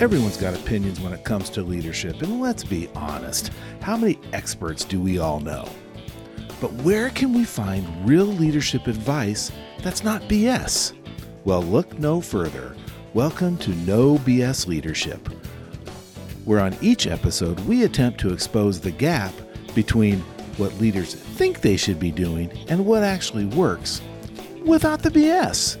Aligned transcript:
Everyone's 0.00 0.36
got 0.36 0.54
opinions 0.54 1.00
when 1.00 1.12
it 1.12 1.22
comes 1.22 1.48
to 1.50 1.62
leadership, 1.62 2.22
and 2.22 2.40
let's 2.40 2.64
be 2.64 2.88
honest, 2.96 3.52
how 3.80 3.96
many 3.96 4.18
experts 4.32 4.84
do 4.84 5.00
we 5.00 5.20
all 5.20 5.38
know? 5.38 5.68
But 6.60 6.72
where 6.82 7.10
can 7.10 7.32
we 7.32 7.44
find 7.44 7.86
real 8.08 8.26
leadership 8.26 8.88
advice 8.88 9.52
that's 9.78 10.02
not 10.02 10.22
BS? 10.22 10.94
Well, 11.44 11.62
look 11.62 11.98
no 12.00 12.20
further. 12.20 12.74
Welcome 13.14 13.58
to 13.58 13.70
No 13.70 14.16
BS 14.18 14.66
Leadership, 14.66 15.28
where 16.44 16.58
on 16.58 16.76
each 16.80 17.06
episode 17.06 17.60
we 17.60 17.84
attempt 17.84 18.18
to 18.20 18.32
expose 18.32 18.80
the 18.80 18.90
gap 18.90 19.32
between 19.74 20.24
what 20.58 20.74
leaders 20.80 21.14
think 21.14 21.60
they 21.60 21.76
should 21.76 21.98
be 21.98 22.10
doing 22.10 22.50
and 22.68 22.84
what 22.84 23.02
actually 23.02 23.46
works 23.46 24.00
without 24.64 25.02
the 25.02 25.10
BS. 25.10 25.78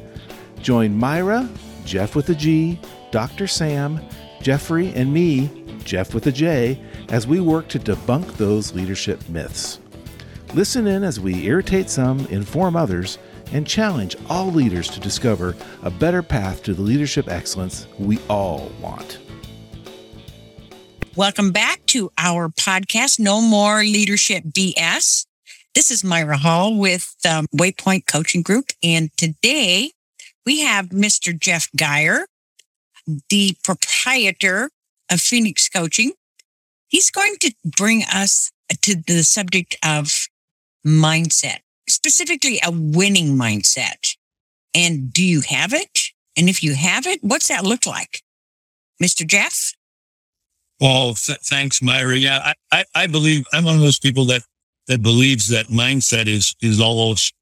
Join 0.60 0.96
Myra, 0.96 1.48
Jeff 1.84 2.14
with 2.14 2.28
a 2.28 2.34
G, 2.34 2.78
Dr. 3.10 3.46
Sam, 3.46 4.00
Jeffrey, 4.40 4.92
and 4.94 5.12
me, 5.12 5.50
Jeff 5.84 6.14
with 6.14 6.26
a 6.26 6.32
J, 6.32 6.80
as 7.08 7.26
we 7.26 7.40
work 7.40 7.68
to 7.68 7.78
debunk 7.78 8.36
those 8.36 8.72
leadership 8.74 9.28
myths. 9.28 9.80
Listen 10.54 10.86
in 10.86 11.02
as 11.02 11.18
we 11.18 11.46
irritate 11.46 11.90
some, 11.90 12.26
inform 12.26 12.76
others, 12.76 13.18
and 13.52 13.66
challenge 13.66 14.16
all 14.28 14.50
leaders 14.50 14.88
to 14.88 15.00
discover 15.00 15.54
a 15.82 15.90
better 15.90 16.22
path 16.22 16.62
to 16.62 16.74
the 16.74 16.82
leadership 16.82 17.28
excellence 17.28 17.86
we 17.98 18.18
all 18.28 18.70
want. 18.80 19.18
Welcome 21.16 21.52
back 21.52 21.81
to 21.92 22.10
our 22.16 22.48
podcast, 22.48 23.20
No 23.20 23.42
More 23.42 23.80
Leadership 23.80 24.44
BS. 24.44 25.26
This 25.74 25.90
is 25.90 26.02
Myra 26.02 26.38
Hall 26.38 26.74
with 26.74 27.14
um, 27.28 27.46
Waypoint 27.54 28.06
Coaching 28.06 28.40
Group. 28.40 28.70
And 28.82 29.14
today 29.18 29.90
we 30.46 30.60
have 30.60 30.86
Mr. 30.86 31.38
Jeff 31.38 31.68
Geyer, 31.76 32.24
the 33.28 33.58
proprietor 33.62 34.70
of 35.10 35.20
Phoenix 35.20 35.68
Coaching. 35.68 36.12
He's 36.88 37.10
going 37.10 37.36
to 37.40 37.52
bring 37.76 38.04
us 38.04 38.50
to 38.80 38.96
the 39.06 39.22
subject 39.22 39.76
of 39.84 40.28
mindset, 40.86 41.58
specifically 41.90 42.58
a 42.64 42.70
winning 42.70 43.36
mindset. 43.36 44.16
And 44.74 45.12
do 45.12 45.22
you 45.22 45.42
have 45.42 45.74
it? 45.74 45.98
And 46.38 46.48
if 46.48 46.64
you 46.64 46.74
have 46.74 47.06
it, 47.06 47.22
what's 47.22 47.48
that 47.48 47.64
look 47.64 47.84
like? 47.84 48.22
Mr. 49.02 49.26
Jeff? 49.26 49.74
Well, 50.82 51.14
th- 51.14 51.38
thanks, 51.44 51.80
Myra. 51.80 52.16
Yeah, 52.16 52.40
I, 52.44 52.54
I, 52.72 52.84
I, 52.96 53.06
believe 53.06 53.46
I'm 53.52 53.64
one 53.64 53.76
of 53.76 53.80
those 53.80 54.00
people 54.00 54.24
that, 54.24 54.42
that 54.88 55.00
believes 55.00 55.48
that 55.50 55.66
mindset 55.66 56.26
is, 56.26 56.56
is 56.60 56.80
almost 56.80 57.32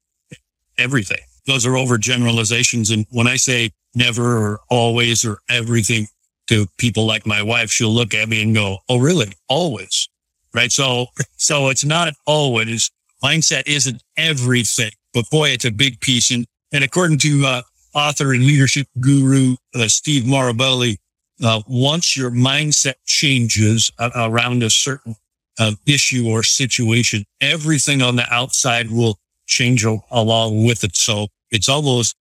everything. 0.77 1.17
Those 1.47 1.65
are 1.65 1.71
overgeneralizations. 1.71 2.93
And 2.93 3.07
when 3.09 3.25
I 3.25 3.37
say 3.37 3.71
never 3.95 4.37
or 4.37 4.59
always 4.69 5.25
or 5.25 5.39
everything 5.49 6.05
to 6.49 6.67
people 6.77 7.07
like 7.07 7.25
my 7.25 7.41
wife, 7.41 7.71
she'll 7.71 7.89
look 7.89 8.13
at 8.13 8.29
me 8.29 8.43
and 8.43 8.53
go, 8.53 8.77
Oh, 8.87 8.99
really? 8.99 9.33
Always. 9.49 10.07
Right. 10.53 10.71
So, 10.71 11.07
so 11.37 11.69
it's 11.69 11.83
not 11.83 12.13
always 12.27 12.91
mindset 13.23 13.63
isn't 13.65 14.03
everything, 14.17 14.91
but 15.15 15.25
boy, 15.31 15.49
it's 15.49 15.65
a 15.65 15.71
big 15.71 15.99
piece. 15.99 16.29
And, 16.29 16.45
and 16.71 16.83
according 16.83 17.17
to, 17.19 17.43
uh, 17.47 17.61
author 17.95 18.33
and 18.33 18.45
leadership 18.45 18.87
guru, 18.99 19.55
uh, 19.75 19.87
Steve 19.87 20.23
Maraboli, 20.23 20.97
uh, 21.43 21.61
once 21.67 22.15
your 22.15 22.31
mindset 22.31 22.95
changes 23.05 23.91
around 24.15 24.63
a 24.63 24.69
certain 24.69 25.15
uh, 25.59 25.73
issue 25.85 26.27
or 26.27 26.43
situation, 26.43 27.25
everything 27.39 28.01
on 28.01 28.15
the 28.15 28.33
outside 28.33 28.89
will 28.89 29.17
change 29.47 29.85
along 30.11 30.65
with 30.65 30.83
it. 30.83 30.95
So 30.95 31.27
it's 31.49 31.69
almost 31.69 32.15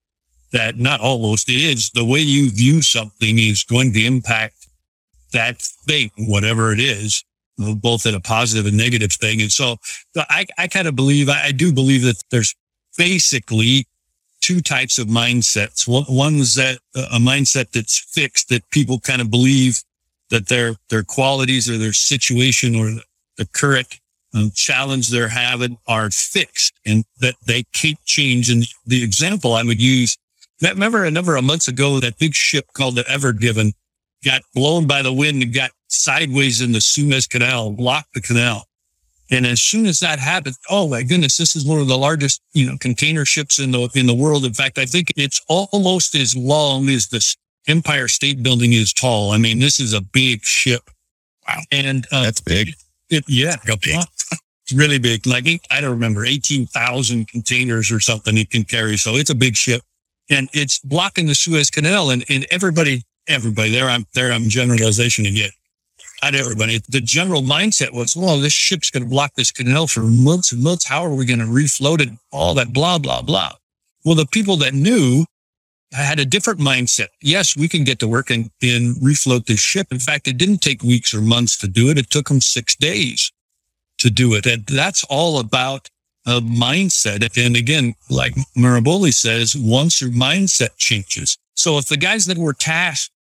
that 0.53 0.79
not 0.79 1.01
almost 1.01 1.49
it 1.49 1.61
is 1.61 1.91
the 1.91 2.05
way 2.05 2.21
you 2.21 2.51
view 2.51 2.83
something 2.83 3.39
is 3.39 3.63
going 3.63 3.93
to 3.93 4.05
impact 4.05 4.67
that 5.33 5.63
thing, 5.87 6.11
whatever 6.19 6.73
it 6.73 6.81
is, 6.81 7.25
both 7.57 8.05
in 8.07 8.15
a 8.15 8.21
positive 8.21 8.67
and 8.67 8.77
negative 8.77 9.13
thing. 9.13 9.41
And 9.41 9.53
so 9.53 9.77
I, 10.17 10.47
I 10.59 10.67
kind 10.67 10.89
of 10.89 10.97
believe, 10.97 11.29
I 11.29 11.53
do 11.53 11.73
believe 11.73 12.03
that 12.03 12.21
there's 12.31 12.55
basically 12.99 13.87
two 14.41 14.61
types 14.61 14.99
of 14.99 15.09
mindsets. 15.09 15.87
One 15.87 16.35
is 16.35 16.55
that 16.55 16.79
a 16.95 17.19
mindset 17.19 17.71
that's 17.73 17.99
fixed 17.99 18.49
that 18.49 18.69
people 18.71 18.99
kind 19.01 19.21
of 19.21 19.31
believe 19.31 19.83
that 20.31 20.49
their, 20.49 20.77
their 20.89 21.03
qualities 21.03 21.69
or 21.69 21.77
their 21.77 21.93
situation 21.93 22.75
or 22.75 23.01
the 23.37 23.47
current 23.53 23.99
um, 24.35 24.51
challenge 24.55 25.09
they're 25.09 25.29
having 25.29 25.77
are 25.87 26.11
fixed 26.11 26.73
and 26.87 27.05
that 27.21 27.35
they 27.47 27.65
can't 27.73 28.03
change. 28.05 28.51
And 28.51 28.65
the 28.87 29.03
example 29.03 29.55
I 29.55 29.63
would 29.63 29.81
use, 29.81 30.17
that 30.61 30.75
remember 30.75 31.05
a 31.05 31.11
number 31.11 31.37
of 31.37 31.45
months 31.45 31.69
ago, 31.69 32.01
that 32.01 32.19
big 32.19 32.35
ship 32.35 32.67
called 32.75 32.95
the 32.95 33.09
Ever 33.09 33.33
Given 33.33 33.73
got 34.25 34.43
blown 34.55 34.87
by 34.87 35.03
the 35.03 35.13
wind 35.13 35.43
and 35.43 35.55
got 35.55 35.71
sideways 35.89 36.61
in 36.61 36.73
the 36.73 36.81
Suez 36.81 37.27
Canal, 37.27 37.73
blocked 37.73 38.15
the 38.15 38.21
canal. 38.21 38.67
And 39.31 39.47
as 39.47 39.63
soon 39.63 39.87
as 39.87 40.01
that 40.01 40.19
happened, 40.19 40.57
oh 40.69 40.89
my 40.89 41.03
goodness, 41.03 41.37
this 41.37 41.55
is 41.55 41.65
one 41.65 41.81
of 41.81 41.87
the 41.87 41.97
largest, 41.97 42.43
you 42.53 42.67
know, 42.67 42.77
container 42.79 43.25
ships 43.25 43.61
in 43.61 43.71
the, 43.71 43.89
in 43.95 44.07
the 44.07 44.15
world. 44.15 44.45
In 44.45 44.55
fact, 44.55 44.77
I 44.77 44.87
think 44.87 45.13
it's 45.17 45.41
almost 45.49 46.15
as 46.17 46.37
long 46.37 46.89
as 46.89 47.09
the 47.09 47.37
Empire 47.69 48.09
State 48.09 48.43
Building 48.43 48.73
is 48.73 48.93
tall. 48.93 49.31
I 49.31 49.39
mean, 49.39 49.61
this 49.61 49.79
is 49.79 49.93
a 49.93 50.01
big 50.01 50.43
ship. 50.43 50.91
Wow. 51.47 51.61
And 51.71 52.07
uh, 52.11 52.25
that's 52.25 52.41
big. 52.41 52.75
It, 53.09 53.25
yeah. 53.29 53.57
It's 54.65 54.73
really 54.73 54.99
big. 54.99 55.27
Like, 55.27 55.47
I 55.71 55.81
don't 55.81 55.91
remember, 55.91 56.25
18,000 56.25 57.29
containers 57.29 57.93
or 57.93 58.01
something 58.01 58.37
it 58.37 58.51
can 58.51 58.65
carry. 58.65 58.97
So 58.97 59.15
it's 59.15 59.31
a 59.31 59.35
big 59.35 59.55
ship 59.55 59.83
and 60.29 60.49
it's 60.53 60.81
blocking 60.81 61.27
the 61.27 61.35
Suez 61.35 61.71
Canal 61.71 62.11
and, 62.11 62.25
and 62.29 62.47
everybody, 62.51 63.05
everybody 63.29 63.71
there, 63.71 63.89
I'm 63.89 64.07
there, 64.15 64.33
I'm 64.33 64.49
generalization 64.49 65.27
again 65.27 65.51
not 66.23 66.35
everybody. 66.35 66.81
The 66.89 67.01
general 67.01 67.43
mindset 67.43 67.93
was, 67.93 68.17
well, 68.17 68.39
this 68.39 68.53
ship's 68.53 68.91
going 68.91 69.03
to 69.03 69.09
block 69.09 69.35
this 69.35 69.51
canal 69.51 69.87
for 69.87 70.01
months 70.01 70.53
and 70.53 70.63
months. 70.63 70.87
How 70.87 71.05
are 71.05 71.15
we 71.15 71.27
going 71.27 71.41
to 71.41 71.47
refloat 71.47 72.01
it? 72.01 72.11
All 72.31 72.55
that 72.55 72.73
blah, 72.73 72.99
blah, 72.99 73.23
blah. 73.23 73.53
Well, 74.05 74.15
the 74.15 74.27
people 74.27 74.57
that 74.59 74.75
knew 74.75 75.25
had 75.93 76.19
a 76.19 76.25
different 76.25 76.61
mindset. 76.61 77.09
Yes, 77.21 77.57
we 77.57 77.69
can 77.69 77.85
get 77.85 77.99
to 77.99 78.09
work 78.09 78.31
and, 78.31 78.51
and 78.63 78.97
refloat 78.97 79.47
this 79.47 79.61
ship. 79.61 79.89
In 79.91 79.99
fact, 79.99 80.29
it 80.29 80.39
didn't 80.39 80.63
take 80.63 80.83
weeks 80.83 81.13
or 81.13 81.21
months 81.21 81.57
to 81.59 81.69
do 81.69 81.91
it. 81.91 81.99
It 81.99 82.11
took 82.11 82.29
them 82.29 82.41
six 82.41 82.77
days 82.77 83.33
to 83.99 84.11
do 84.11 84.35
it. 84.35 84.47
And 84.47 84.65
that's 84.67 85.05
all 85.05 85.39
about 85.41 85.89
a 86.27 86.41
mindset. 86.41 87.45
And 87.45 87.57
again, 87.57 87.95
like 88.09 88.35
Maraboli 88.57 89.13
says, 89.13 89.57
once 89.57 90.01
your 90.01 90.11
mindset 90.11 90.77
changes. 90.77 91.37
So 91.55 91.77
if 91.79 91.87
the 91.87 91.97
guys 91.97 92.27
that 92.27 92.39
were 92.39 92.53
tasked 92.53 93.13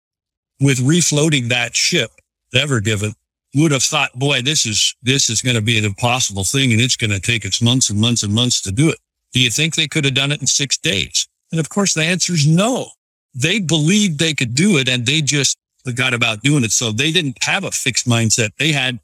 with 0.59 0.77
refloating 0.79 1.49
that 1.49 1.75
ship 1.75 2.11
ever 2.53 2.79
given 2.79 3.13
would 3.55 3.71
have 3.71 3.83
thought, 3.83 4.13
boy, 4.13 4.41
this 4.41 4.65
is, 4.65 4.95
this 5.01 5.29
is 5.29 5.41
going 5.41 5.55
to 5.55 5.61
be 5.61 5.77
an 5.77 5.85
impossible 5.85 6.43
thing 6.43 6.71
and 6.71 6.81
it's 6.81 6.95
going 6.95 7.09
to 7.09 7.19
take 7.19 7.45
us 7.45 7.61
months 7.61 7.89
and 7.89 7.99
months 7.99 8.23
and 8.23 8.33
months 8.33 8.61
to 8.61 8.71
do 8.71 8.89
it. 8.89 8.97
Do 9.33 9.39
you 9.39 9.49
think 9.49 9.75
they 9.75 9.87
could 9.87 10.05
have 10.05 10.13
done 10.13 10.31
it 10.31 10.41
in 10.41 10.47
six 10.47 10.77
days? 10.77 11.27
And 11.51 11.59
of 11.59 11.69
course, 11.69 11.93
the 11.93 12.03
answer 12.03 12.33
is 12.33 12.47
no. 12.47 12.87
They 13.33 13.59
believed 13.59 14.19
they 14.19 14.33
could 14.33 14.55
do 14.55 14.77
it 14.77 14.87
and 14.87 15.05
they 15.05 15.21
just 15.21 15.57
forgot 15.83 16.13
about 16.13 16.41
doing 16.41 16.63
it. 16.63 16.71
So 16.71 16.91
they 16.91 17.11
didn't 17.11 17.43
have 17.43 17.63
a 17.63 17.71
fixed 17.71 18.07
mindset. 18.07 18.49
They 18.57 18.71
had 18.71 18.99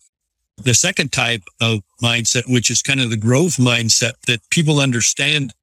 the 0.57 0.73
second 0.73 1.11
type 1.11 1.43
of 1.61 1.79
mindset, 2.01 2.51
which 2.51 2.69
is 2.69 2.81
kind 2.81 3.01
of 3.01 3.09
the 3.09 3.17
growth 3.17 3.57
mindset 3.57 4.13
that 4.27 4.39
people 4.49 4.79
understand 4.79 5.53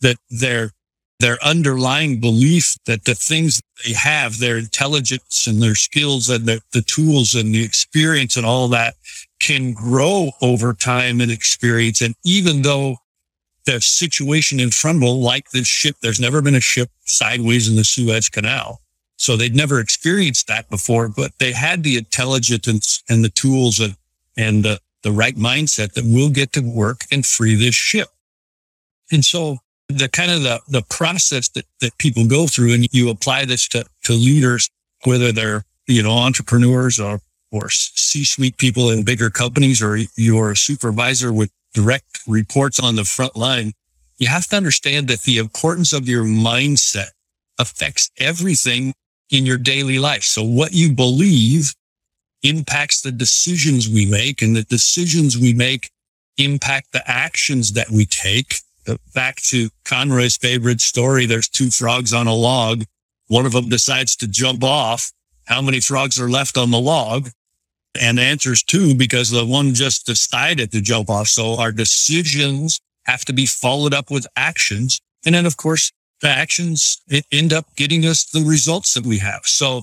that 0.00 0.16
they're 0.30 0.72
their 1.20 1.38
underlying 1.44 2.20
belief 2.20 2.76
that 2.86 3.04
the 3.04 3.14
things 3.14 3.60
they 3.84 3.92
have, 3.92 4.38
their 4.38 4.56
intelligence 4.56 5.46
and 5.46 5.60
their 5.60 5.74
skills 5.74 6.28
and 6.28 6.46
the, 6.46 6.60
the 6.72 6.82
tools 6.82 7.34
and 7.34 7.54
the 7.54 7.64
experience 7.64 8.36
and 8.36 8.46
all 8.46 8.68
that 8.68 8.94
can 9.40 9.72
grow 9.72 10.30
over 10.40 10.72
time 10.72 11.20
and 11.20 11.30
experience. 11.30 12.00
And 12.00 12.14
even 12.24 12.62
though 12.62 12.98
the 13.66 13.80
situation 13.80 14.60
in 14.60 14.70
front 14.70 14.96
of 14.96 15.08
them, 15.08 15.18
like 15.18 15.50
this 15.50 15.66
ship, 15.66 15.96
there's 16.02 16.20
never 16.20 16.40
been 16.40 16.54
a 16.54 16.60
ship 16.60 16.88
sideways 17.04 17.68
in 17.68 17.76
the 17.76 17.84
Suez 17.84 18.28
Canal. 18.28 18.80
So 19.16 19.36
they'd 19.36 19.54
never 19.54 19.80
experienced 19.80 20.46
that 20.46 20.70
before, 20.70 21.08
but 21.08 21.32
they 21.38 21.52
had 21.52 21.82
the 21.82 21.96
intelligence 21.96 23.02
and 23.08 23.24
the 23.24 23.28
tools 23.28 23.80
and, 23.80 23.96
and 24.36 24.64
the, 24.64 24.80
the 25.02 25.10
right 25.10 25.34
mindset 25.34 25.94
that 25.94 26.04
we'll 26.06 26.30
get 26.30 26.52
to 26.52 26.60
work 26.60 27.04
and 27.10 27.26
free 27.26 27.56
this 27.56 27.74
ship. 27.74 28.08
And 29.10 29.24
so 29.24 29.58
the 29.88 30.08
kind 30.08 30.30
of 30.30 30.42
the, 30.42 30.60
the 30.68 30.82
process 30.82 31.48
that, 31.50 31.64
that 31.80 31.96
people 31.98 32.26
go 32.26 32.46
through 32.46 32.74
and 32.74 32.86
you 32.92 33.10
apply 33.10 33.44
this 33.44 33.66
to, 33.68 33.84
to 34.04 34.12
leaders, 34.12 34.68
whether 35.04 35.32
they're, 35.32 35.64
you 35.86 36.02
know, 36.02 36.12
entrepreneurs 36.12 37.00
or, 37.00 37.20
or 37.50 37.70
C-suite 37.70 38.58
people 38.58 38.90
in 38.90 39.04
bigger 39.04 39.30
companies 39.30 39.82
or 39.82 39.98
you're 40.16 40.52
a 40.52 40.56
supervisor 40.56 41.32
with 41.32 41.50
direct 41.72 42.20
reports 42.26 42.78
on 42.78 42.96
the 42.96 43.04
front 43.04 43.36
line. 43.36 43.72
You 44.18 44.28
have 44.28 44.46
to 44.48 44.56
understand 44.56 45.08
that 45.08 45.22
the 45.22 45.38
importance 45.38 45.92
of 45.92 46.08
your 46.08 46.24
mindset 46.24 47.10
affects 47.58 48.10
everything 48.18 48.92
in 49.30 49.46
your 49.46 49.58
daily 49.58 49.98
life. 49.98 50.22
So 50.22 50.42
what 50.42 50.72
you 50.72 50.92
believe 50.92 51.74
impacts 52.42 53.00
the 53.00 53.12
decisions 53.12 53.88
we 53.88 54.06
make 54.06 54.42
and 54.42 54.54
the 54.54 54.64
decisions 54.64 55.36
we 55.36 55.52
make 55.54 55.90
impact 56.36 56.92
the 56.92 57.02
actions 57.10 57.72
that 57.72 57.90
we 57.90 58.04
take 58.04 58.56
Uh, 58.88 58.96
back 59.14 59.36
to 59.36 59.68
Conroy's 59.84 60.36
favorite 60.36 60.80
story. 60.80 61.26
There's 61.26 61.48
two 61.48 61.70
frogs 61.70 62.12
on 62.12 62.26
a 62.26 62.34
log. 62.34 62.84
One 63.26 63.44
of 63.44 63.52
them 63.52 63.68
decides 63.68 64.16
to 64.16 64.26
jump 64.26 64.64
off. 64.64 65.12
How 65.44 65.60
many 65.60 65.80
frogs 65.80 66.18
are 66.18 66.28
left 66.28 66.56
on 66.56 66.70
the 66.70 66.80
log? 66.80 67.30
And 68.00 68.18
the 68.18 68.22
answer 68.22 68.52
is 68.52 68.62
two 68.62 68.94
because 68.94 69.30
the 69.30 69.44
one 69.44 69.74
just 69.74 70.06
decided 70.06 70.72
to 70.72 70.80
jump 70.80 71.10
off. 71.10 71.28
So 71.28 71.58
our 71.58 71.72
decisions 71.72 72.80
have 73.04 73.24
to 73.26 73.32
be 73.32 73.46
followed 73.46 73.92
up 73.92 74.10
with 74.10 74.26
actions. 74.36 75.00
And 75.24 75.34
then, 75.34 75.46
of 75.46 75.56
course, 75.56 75.92
the 76.20 76.28
actions 76.28 77.00
end 77.32 77.52
up 77.52 77.66
getting 77.76 78.04
us 78.06 78.24
the 78.24 78.42
results 78.42 78.94
that 78.94 79.06
we 79.06 79.18
have. 79.18 79.42
So 79.44 79.82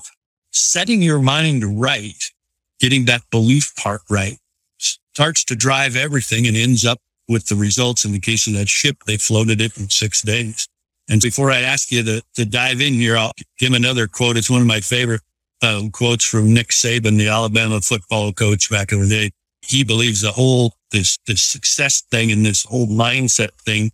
setting 0.51 1.01
your 1.01 1.19
mind 1.19 1.79
right, 1.79 2.31
getting 2.79 3.05
that 3.05 3.21
belief 3.31 3.73
part 3.75 4.01
right 4.09 4.37
starts 4.77 5.43
to 5.45 5.55
drive 5.55 5.95
everything 5.95 6.47
and 6.47 6.57
ends 6.57 6.85
up 6.85 6.99
with 7.27 7.47
the 7.47 7.55
results. 7.55 8.05
In 8.05 8.11
the 8.11 8.19
case 8.19 8.47
of 8.47 8.53
that 8.53 8.69
ship, 8.69 8.97
they 9.05 9.17
floated 9.17 9.61
it 9.61 9.77
in 9.77 9.89
six 9.89 10.21
days. 10.21 10.67
And 11.09 11.21
before 11.21 11.51
I 11.51 11.61
ask 11.61 11.91
you 11.91 12.03
to, 12.03 12.21
to 12.35 12.45
dive 12.45 12.81
in 12.81 12.93
here, 12.93 13.17
I'll 13.17 13.31
give 13.59 13.73
another 13.73 14.07
quote. 14.07 14.37
It's 14.37 14.49
one 14.49 14.61
of 14.61 14.67
my 14.67 14.79
favorite 14.79 15.21
um, 15.61 15.91
quotes 15.91 16.25
from 16.25 16.53
Nick 16.53 16.69
Saban, 16.69 17.17
the 17.17 17.27
Alabama 17.27 17.81
football 17.81 18.33
coach 18.33 18.69
back 18.69 18.91
in 18.91 19.01
the 19.01 19.07
day. 19.07 19.31
He 19.61 19.83
believes 19.83 20.21
the 20.21 20.31
whole, 20.31 20.73
this, 20.91 21.17
this 21.27 21.43
success 21.43 22.01
thing 22.11 22.31
and 22.31 22.45
this 22.45 22.63
whole 22.63 22.87
mindset 22.87 23.51
thing 23.65 23.91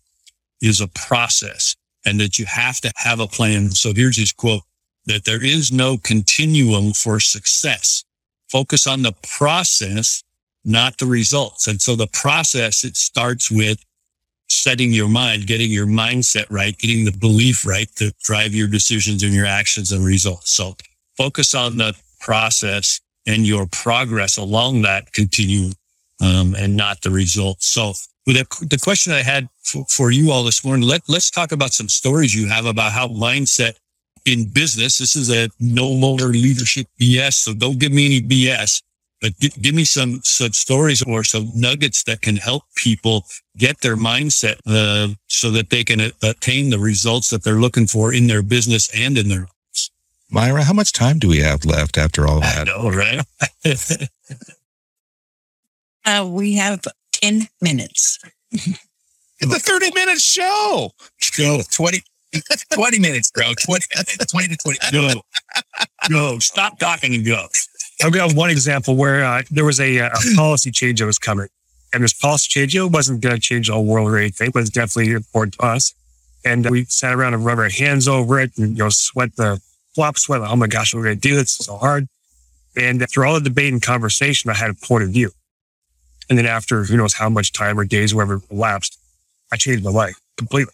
is 0.62 0.82
a 0.82 0.88
process 0.88 1.76
and 2.06 2.20
that 2.20 2.40
you 2.40 2.46
have 2.46 2.80
to 2.82 2.92
have 2.98 3.20
a 3.20 3.28
plan. 3.28 3.72
So 3.72 3.94
here's 3.94 4.18
his 4.18 4.32
quote 4.32 4.64
that 5.06 5.26
there 5.26 5.44
is 5.44 5.72
no 5.72 5.98
continuum 5.98 6.94
for 6.94 7.20
success. 7.20 8.04
Focus 8.50 8.86
on 8.86 9.02
the 9.02 9.14
process, 9.24 10.24
not 10.64 10.98
the 10.98 11.06
results. 11.06 11.68
And 11.68 11.82
so 11.82 11.96
the 11.96 12.08
process, 12.08 12.84
it 12.84 12.96
starts 12.96 13.50
with 13.50 13.84
setting 14.50 14.92
your 14.92 15.08
mind, 15.08 15.48
getting 15.48 15.72
your 15.72 15.88
mindset 15.88 16.46
right, 16.50 16.78
getting 16.78 17.06
the 17.06 17.18
belief 17.18 17.66
right 17.66 17.88
to 17.96 18.14
drive 18.24 18.54
your 18.54 18.68
decisions 18.68 19.24
and 19.24 19.34
your 19.34 19.46
actions 19.46 19.92
and 19.92 20.04
results. 20.06 20.52
So 20.52 20.76
focus 21.18 21.56
on 21.56 21.78
the 21.78 21.96
process 22.20 23.00
and 23.26 23.48
your 23.48 23.66
progress 23.68 24.38
along 24.38 24.82
that 24.82 25.14
continuum 25.14 25.74
um, 26.22 26.56
and 26.56 26.76
not 26.76 27.02
the 27.02 27.12
results. 27.12 27.68
So 27.68 27.94
the, 28.26 28.46
the 28.70 28.80
question 28.82 29.14
I 29.14 29.24
had 29.24 29.48
for, 29.64 29.86
for 29.90 30.12
you 30.12 30.32
all 30.32 30.44
this 30.44 30.64
morning, 30.64 30.88
let, 30.88 31.02
let's 31.08 31.32
talk 31.32 31.52
about 31.52 31.72
some 31.72 31.90
stories 31.90 32.36
you 32.36 32.48
have 32.48 32.66
about 32.66 32.92
how 32.92 33.08
mindset 33.08 33.74
in 34.26 34.48
business, 34.48 34.98
this 35.00 35.16
is 35.16 35.32
a 35.32 35.50
no 35.60 35.88
longer 35.88 36.28
leadership 36.28 36.88
BS. 37.00 37.34
So 37.34 37.54
don't 37.54 37.80
give 37.80 37.92
me 37.92 38.06
any 38.06 38.22
BS, 38.22 38.82
but 39.22 39.38
g- 39.40 39.54
give 39.62 39.76
me 39.76 39.86
some 39.86 40.20
such 40.24 40.56
stories 40.56 41.02
or 41.04 41.24
some 41.24 41.52
nuggets 41.56 42.04
that 42.04 42.22
can 42.22 42.38
help 42.38 42.64
people 42.76 43.26
get 43.58 43.80
their 43.82 43.96
mindset 43.96 44.58
uh, 44.66 45.14
so 45.28 45.52
that 45.52 45.70
they 45.70 45.84
can 45.84 46.02
attain 46.24 46.72
the 46.72 46.80
results 46.80 47.30
that 47.30 47.44
they're 47.44 47.60
looking 47.60 47.88
for 47.88 48.14
in 48.14 48.28
their 48.28 48.42
business 48.42 48.90
and 48.96 49.18
in 49.18 49.30
their 49.30 49.42
lives. 49.42 49.92
Myra, 50.30 50.64
how 50.64 50.74
much 50.74 50.92
time 50.92 51.20
do 51.20 51.28
we 51.28 51.40
have 51.40 51.66
left 51.66 51.98
after 51.98 52.28
all 52.28 52.40
that? 52.40 52.68
I 52.68 52.72
know, 52.72 52.90
right? 52.90 53.24
uh, 56.06 56.28
we 56.28 56.56
have 56.56 56.82
10 57.12 57.48
minutes. 57.62 58.20
It's 58.52 59.56
a 59.56 59.60
30 59.60 59.92
minute 59.94 60.20
show. 60.20 60.92
Go. 61.38 61.62
20, 61.70 62.02
20 62.74 63.00
minutes, 63.00 63.32
bro. 63.32 63.54
20, 63.60 63.86
20 64.28 64.48
to 64.48 64.58
20. 64.58 64.80
Go. 64.92 65.22
Go. 66.10 66.40
Stop 66.40 66.80
talking 66.80 67.14
and 67.16 67.26
go. 67.26 67.48
I'll 68.04 68.12
give 68.12 68.36
one 68.36 68.50
example 68.50 68.96
where 68.96 69.24
uh, 69.24 69.44
there 69.52 69.66
was 69.66 69.80
a, 69.80 69.98
a, 69.98 70.12
policy 70.36 70.72
change 70.72 71.00
that 71.00 71.06
was 71.06 71.20
coming. 71.20 71.48
And 71.94 72.04
this 72.04 72.14
policy 72.14 72.48
change, 72.50 72.76
it 72.76 72.84
wasn't 72.86 73.22
going 73.22 73.36
to 73.36 73.42
change 73.42 73.68
the 73.68 73.74
whole 73.74 73.86
world 73.86 74.10
or 74.10 74.18
anything, 74.18 74.52
but 74.52 74.62
it's 74.62 74.70
definitely 74.70 75.12
important 75.12 75.56
to 75.56 75.66
us. 75.66 75.94
And 76.44 76.68
we 76.70 76.86
sat 76.86 77.14
around 77.14 77.34
and 77.34 77.46
rubbed 77.46 77.62
our 77.62 77.70
hands 77.70 78.08
over 78.08 78.40
it 78.40 78.58
and, 78.58 78.78
you 78.78 78.84
know, 78.84 78.90
sweat 78.90 79.36
the 79.36 79.62
flop 79.94 80.18
sweat. 80.18 80.42
Like, 80.42 80.50
oh 80.50 80.56
my 80.56 80.68
gosh, 80.68 80.94
we're 80.94 81.04
going 81.04 81.20
to 81.20 81.28
do 81.28 81.36
this. 81.36 81.52
So 81.52 81.78
hard. 81.78 82.08
And 82.76 83.08
through 83.10 83.28
all 83.28 83.36
the 83.36 83.42
debate 83.42 83.74
and 83.74 83.82
conversation, 83.82 84.50
I 84.50 84.54
had 84.54 84.72
a 84.72 84.74
point 84.74 85.04
of 85.04 85.10
view. 85.10 85.32
And 86.30 86.38
then 86.38 86.46
after 86.46 86.86
who 86.86 86.98
knows 86.98 87.14
how 87.14 87.30
much 87.30 87.52
time 87.52 87.78
or 87.78 87.86
days, 87.86 88.16
whatever 88.16 88.42
elapsed, 88.50 88.98
I 89.52 89.58
changed 89.58 89.84
my 89.84 89.92
life 89.92 90.16
completely. 90.38 90.74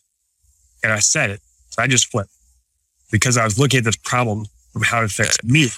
And 0.84 0.94
I 0.94 1.00
said 1.00 1.32
it. 1.32 1.42
So 1.70 1.82
I 1.82 1.88
just 1.88 2.12
flipped 2.12 2.30
because 3.12 3.38
I 3.38 3.44
was 3.44 3.58
looking 3.58 3.80
at 3.80 3.84
this 3.84 3.96
problem 3.96 4.46
of 4.76 4.84
how 4.84 5.02
it 5.02 5.06
affects 5.06 5.44
me. 5.44 5.70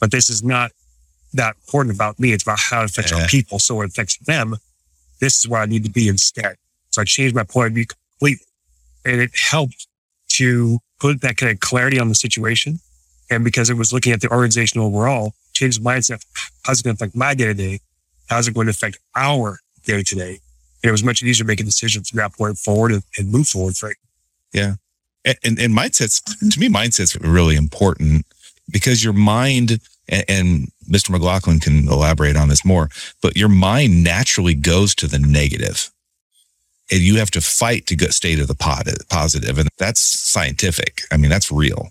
But 0.00 0.10
this 0.10 0.30
is 0.30 0.42
not 0.42 0.72
that 1.34 1.56
important 1.56 1.94
about 1.94 2.18
me. 2.18 2.32
It's 2.32 2.42
about 2.42 2.58
how 2.58 2.82
it 2.82 2.90
affects 2.90 3.12
yeah. 3.12 3.26
people. 3.28 3.58
So 3.58 3.80
it 3.82 3.90
affects 3.90 4.16
them. 4.18 4.56
This 5.20 5.38
is 5.38 5.48
where 5.48 5.60
I 5.60 5.66
need 5.66 5.84
to 5.84 5.90
be 5.90 6.08
instead. 6.08 6.56
So 6.90 7.02
I 7.02 7.04
changed 7.04 7.34
my 7.34 7.44
point 7.44 7.68
of 7.68 7.74
view 7.74 7.86
completely. 7.86 8.46
And 9.04 9.20
it 9.20 9.30
helped 9.34 9.86
to 10.30 10.78
put 10.98 11.20
that 11.20 11.36
kind 11.36 11.52
of 11.52 11.60
clarity 11.60 11.98
on 11.98 12.08
the 12.08 12.14
situation. 12.14 12.80
And 13.30 13.44
because 13.44 13.70
it 13.70 13.74
was 13.74 13.92
looking 13.92 14.12
at 14.12 14.20
the 14.20 14.30
organization 14.30 14.80
overall, 14.80 15.34
changed 15.52 15.82
mindset. 15.82 16.24
How's 16.64 16.80
it 16.80 16.84
going 16.84 16.96
to 16.96 17.04
affect 17.04 17.16
my 17.16 17.34
day 17.34 17.46
to 17.46 17.54
day? 17.54 17.80
How's 18.28 18.48
it 18.48 18.54
going 18.54 18.66
to 18.66 18.70
affect 18.70 18.98
our 19.14 19.60
day 19.84 20.02
to 20.02 20.14
day? 20.14 20.40
And 20.82 20.88
it 20.88 20.92
was 20.92 21.04
much 21.04 21.22
easier 21.22 21.44
to 21.44 21.48
make 21.48 21.60
a 21.60 21.64
decision 21.64 22.02
from 22.02 22.16
that 22.18 22.32
point 22.32 22.58
forward 22.58 22.92
and, 22.92 23.02
and 23.18 23.30
move 23.30 23.48
forward. 23.48 23.74
Right? 23.82 23.96
Yeah. 24.52 24.74
And, 25.24 25.58
and 25.58 25.76
mindsets, 25.76 26.22
to 26.50 26.60
me, 26.60 26.68
mindsets 26.68 27.22
are 27.22 27.30
really 27.30 27.56
important 27.56 28.24
because 28.70 29.02
your 29.04 29.12
mind, 29.12 29.80
and, 30.08 30.24
and 30.28 30.72
Mr. 30.88 31.10
McLaughlin 31.10 31.60
can 31.60 31.88
elaborate 31.88 32.36
on 32.36 32.48
this 32.48 32.64
more, 32.64 32.88
but 33.22 33.36
your 33.36 33.48
mind 33.48 34.02
naturally 34.02 34.54
goes 34.54 34.94
to 34.96 35.06
the 35.06 35.18
negative 35.18 35.90
and 36.90 37.00
you 37.00 37.16
have 37.16 37.30
to 37.30 37.40
fight 37.40 37.86
to 37.86 37.96
get 37.96 38.12
stay 38.12 38.34
to 38.34 38.46
the 38.46 38.54
positive. 39.08 39.58
And 39.58 39.68
that's 39.78 40.00
scientific. 40.00 41.02
I 41.12 41.16
mean, 41.16 41.30
that's 41.30 41.52
real. 41.52 41.88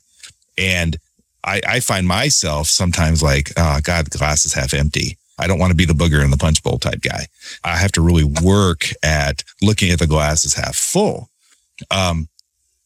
And 0.57 0.97
I, 1.43 1.61
I 1.67 1.79
find 1.79 2.07
myself 2.07 2.67
sometimes 2.67 3.23
like, 3.23 3.51
oh, 3.57 3.79
God, 3.81 4.07
the 4.07 4.17
glass 4.17 4.45
is 4.45 4.53
half 4.53 4.73
empty. 4.73 5.17
I 5.37 5.47
don't 5.47 5.59
want 5.59 5.71
to 5.71 5.77
be 5.77 5.85
the 5.85 5.93
booger 5.93 6.23
in 6.23 6.31
the 6.31 6.37
punch 6.37 6.61
bowl 6.63 6.79
type 6.79 7.01
guy. 7.01 7.27
I 7.63 7.77
have 7.77 7.93
to 7.93 8.01
really 8.01 8.25
work 8.25 8.89
at 9.01 9.43
looking 9.61 9.89
at 9.91 9.99
the 9.99 10.07
glass 10.07 10.45
as 10.45 10.53
half 10.53 10.75
full. 10.75 11.29
Um, 11.91 12.27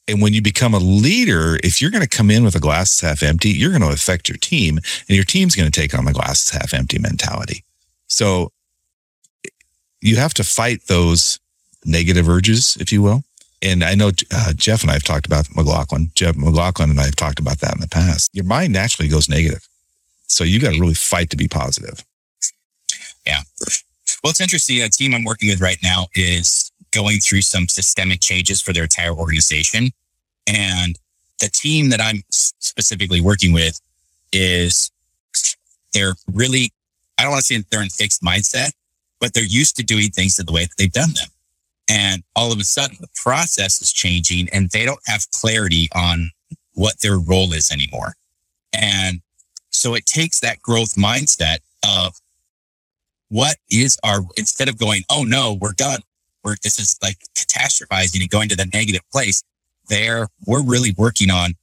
and 0.08 0.22
when 0.22 0.34
you 0.34 0.42
become 0.42 0.74
a 0.74 0.80
leader, 0.80 1.58
if 1.64 1.82
you're 1.82 1.92
going 1.92 2.04
to 2.04 2.10
come 2.10 2.30
in 2.30 2.44
with 2.44 2.56
a 2.56 2.60
glass 2.60 3.00
half 3.00 3.24
empty, 3.24 3.50
you're 3.50 3.70
going 3.70 3.82
to 3.82 3.92
affect 3.92 4.28
your 4.28 4.38
team 4.38 4.78
and 4.78 5.16
your 5.16 5.24
team's 5.24 5.56
going 5.56 5.70
to 5.70 5.82
take 5.82 5.98
on 5.98 6.06
the 6.06 6.14
glass 6.14 6.50
half 6.50 6.74
empty 6.74 7.00
mentality. 7.00 7.64
So 8.08 8.52
you 10.02 10.18
have 10.18 10.34
to 10.36 10.44
fight 10.44 10.88
those 10.88 11.40
negative 11.86 12.28
urges, 12.28 12.78
if 12.80 12.92
you 12.92 13.02
will. 13.02 13.24
And 13.62 13.82
I 13.82 13.96
know 13.96 14.12
uh, 14.32 14.52
Jeff 14.54 14.82
and 14.82 14.90
I 14.90 14.94
have 14.94 15.04
talked 15.04 15.26
about 15.26 15.48
McLaughlin. 15.56 16.12
Jeff 16.16 16.36
McLaughlin 16.36 16.90
and 16.90 17.00
I 17.00 17.06
have 17.06 17.16
talked 17.16 17.40
about 17.40 17.60
that 17.60 17.76
in 17.76 17.80
the 17.80 17.88
past. 17.88 18.30
Your 18.34 18.44
mind 18.44 18.74
naturally 18.74 19.08
goes 19.08 19.30
negative. 19.30 19.66
So 20.28 20.44
you 20.44 20.60
got 20.60 20.74
to 20.74 20.80
really 20.80 20.94
fight 20.96 21.30
to 21.30 21.38
be 21.38 21.48
positive. 21.48 22.04
Yeah. 23.26 23.42
Well, 24.22 24.32
it's 24.32 24.42
interesting. 24.42 24.82
A 24.82 24.90
team 24.90 25.14
I'm 25.14 25.24
working 25.24 25.48
with 25.50 25.62
right 25.62 25.78
now 25.82 26.08
is 26.14 26.72
going 26.94 27.20
through 27.20 27.42
some 27.42 27.68
systemic 27.68 28.22
changes 28.22 28.62
for 28.62 28.74
their 28.74 28.84
entire 28.84 29.14
organization. 29.14 29.90
And 30.48 30.98
the 31.40 31.50
team 31.50 31.90
that 31.90 32.02
I'm 32.02 32.24
specifically 32.30 33.22
working 33.22 33.54
with 33.54 33.80
is 34.32 34.92
they're 35.94 36.16
really, 36.32 36.72
I 37.18 37.24
don't 37.24 37.32
want 37.32 37.44
to 37.44 37.54
say 37.54 37.64
they're 37.70 37.82
in 37.82 37.90
fixed 37.90 38.22
mindset, 38.22 38.72
but 39.20 39.34
they're 39.34 39.44
used 39.44 39.76
to 39.78 39.84
doing 39.84 40.10
things 40.10 40.36
the 40.36 40.52
way 40.52 40.64
that 40.64 40.76
they've 40.78 40.92
done 40.92 41.14
them. 41.14 41.28
And 41.90 42.24
all 42.36 42.52
of 42.52 42.60
a 42.60 42.64
sudden 42.64 42.98
the 43.00 43.10
process 43.16 43.82
is 43.82 43.92
changing 43.92 44.50
and 44.50 44.70
they 44.70 44.86
don't 44.86 45.00
have 45.06 45.30
clarity 45.32 45.90
on 45.94 46.32
what 46.74 47.00
their 47.02 47.20
role 47.20 47.54
is 47.54 47.72
anymore. 47.72 48.16
And 48.74 49.22
so 49.70 49.94
it 49.94 50.06
takes 50.06 50.40
that 50.40 50.62
growth 50.62 50.96
mindset 50.96 51.58
of 51.86 52.20
what 53.30 53.58
is 53.70 53.98
our, 54.04 54.22
instead 54.38 54.70
of 54.70 54.78
going, 54.78 55.04
oh 55.10 55.24
no, 55.24 55.58
we're 55.60 55.74
done. 55.74 56.02
We're, 56.44 56.56
this 56.64 56.80
is 56.80 56.98
like 57.02 57.18
catastrophizing 57.36 58.22
and 58.22 58.30
going 58.30 58.50
to 58.50 58.56
the 58.56 58.70
negative 58.74 59.02
place 59.12 59.44
there. 59.90 60.28
We're 60.46 60.64
really 60.64 60.94
working 60.98 61.32
on 61.32 61.54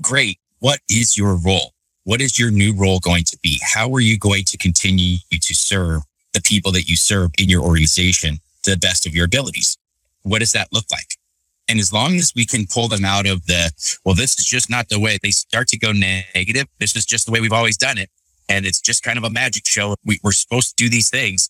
great. 0.00 0.38
What 0.58 0.80
is 0.90 1.16
your 1.16 1.36
role? 1.36 1.72
What 2.04 2.20
is 2.20 2.38
your 2.38 2.50
new 2.50 2.74
role 2.74 2.98
going 2.98 3.24
to 3.24 3.38
be? 3.42 3.60
How 3.62 3.92
are 3.94 4.00
you 4.00 4.18
going 4.18 4.44
to 4.44 4.58
continue 4.58 5.18
to 5.30 5.54
serve 5.54 6.02
the 6.32 6.40
people 6.40 6.72
that 6.72 6.88
you 6.88 6.96
serve 6.96 7.30
in 7.38 7.48
your 7.48 7.62
organization 7.62 8.38
to 8.62 8.72
the 8.72 8.76
best 8.76 9.06
of 9.06 9.14
your 9.14 9.26
abilities? 9.26 9.78
What 10.22 10.40
does 10.40 10.52
that 10.52 10.68
look 10.72 10.86
like? 10.90 11.16
And 11.68 11.78
as 11.78 11.92
long 11.92 12.16
as 12.16 12.32
we 12.34 12.44
can 12.44 12.66
pull 12.66 12.88
them 12.88 13.04
out 13.04 13.26
of 13.26 13.46
the, 13.46 13.70
well, 14.04 14.14
this 14.14 14.38
is 14.38 14.44
just 14.44 14.68
not 14.68 14.88
the 14.88 14.98
way 14.98 15.18
they 15.22 15.30
start 15.30 15.68
to 15.68 15.78
go 15.78 15.92
negative. 15.92 16.66
This 16.78 16.96
is 16.96 17.06
just 17.06 17.26
the 17.26 17.32
way 17.32 17.40
we've 17.40 17.52
always 17.52 17.76
done 17.76 17.98
it 17.98 18.10
and 18.52 18.66
it's 18.66 18.80
just 18.80 19.02
kind 19.02 19.18
of 19.18 19.24
a 19.24 19.30
magic 19.30 19.66
show. 19.66 19.96
We, 20.04 20.20
we're 20.22 20.32
supposed 20.32 20.76
to 20.76 20.84
do 20.84 20.90
these 20.90 21.08
things. 21.10 21.48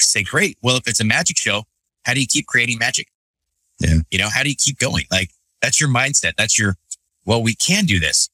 Say, 0.00 0.22
great. 0.22 0.58
Well, 0.62 0.76
if 0.76 0.88
it's 0.88 1.00
a 1.00 1.04
magic 1.04 1.36
show, 1.36 1.64
how 2.04 2.14
do 2.14 2.20
you 2.20 2.26
keep 2.26 2.46
creating 2.46 2.78
magic? 2.78 3.08
Yeah. 3.80 3.96
You 4.10 4.18
know, 4.18 4.28
how 4.32 4.42
do 4.42 4.48
you 4.50 4.56
keep 4.56 4.78
going? 4.78 5.04
Like 5.10 5.30
that's 5.62 5.80
your 5.80 5.90
mindset. 5.90 6.32
That's 6.36 6.58
your, 6.58 6.76
well, 7.24 7.42
we 7.42 7.54
can 7.54 7.84
do 7.84 7.98
this. 8.00 8.28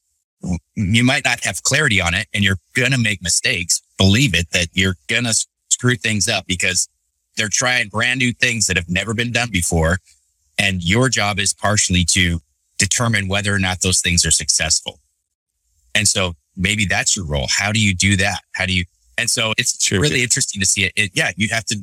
You 0.75 1.03
might 1.05 1.25
not 1.25 1.43
have 1.45 1.63
clarity 1.63 2.01
on 2.01 2.15
it 2.15 2.27
and 2.35 2.45
you're 2.45 2.59
going 2.75 2.93
to 2.93 2.99
make 2.99 3.23
mistakes. 3.23 3.81
Believe 3.99 4.35
it 4.35 4.51
that 4.53 4.69
you're 4.73 4.97
going 5.09 5.25
to 5.25 5.35
screw 5.71 5.97
things 5.97 6.29
up 6.29 6.47
because 6.47 6.89
they're 7.37 7.49
trying 7.49 7.89
brand 7.89 8.19
new 8.19 8.33
things 8.33 8.67
that 8.67 8.77
have 8.77 8.89
never 8.89 9.15
been 9.15 9.33
done 9.33 9.51
before. 9.51 9.99
And 10.59 10.83
your 10.83 11.09
job 11.09 11.39
is 11.39 11.53
partially 11.53 12.05
to 12.11 12.41
determine 12.79 13.29
whether 13.29 13.53
or 13.55 13.59
not 13.59 13.81
those 13.81 14.01
things 14.01 14.25
are 14.25 14.31
successful. 14.31 15.01
And 15.95 16.07
so 16.07 16.35
maybe 16.57 16.85
that's 16.85 17.17
your 17.17 17.27
role. 17.27 17.47
How 17.49 17.73
do 17.73 17.81
you 17.81 17.95
do 17.95 18.17
that? 18.17 18.41
How 18.53 18.67
do 18.67 18.75
you, 18.75 18.85
and 19.19 19.29
so 19.31 19.53
it's 19.59 19.83
Sure. 19.85 20.01
really 20.01 20.23
interesting 20.23 20.61
to 20.61 20.67
see 20.67 20.85
it. 20.85 20.93
it. 20.97 21.11
Yeah. 21.15 21.33
You 21.37 21.49
have 21.51 21.65
to 21.67 21.83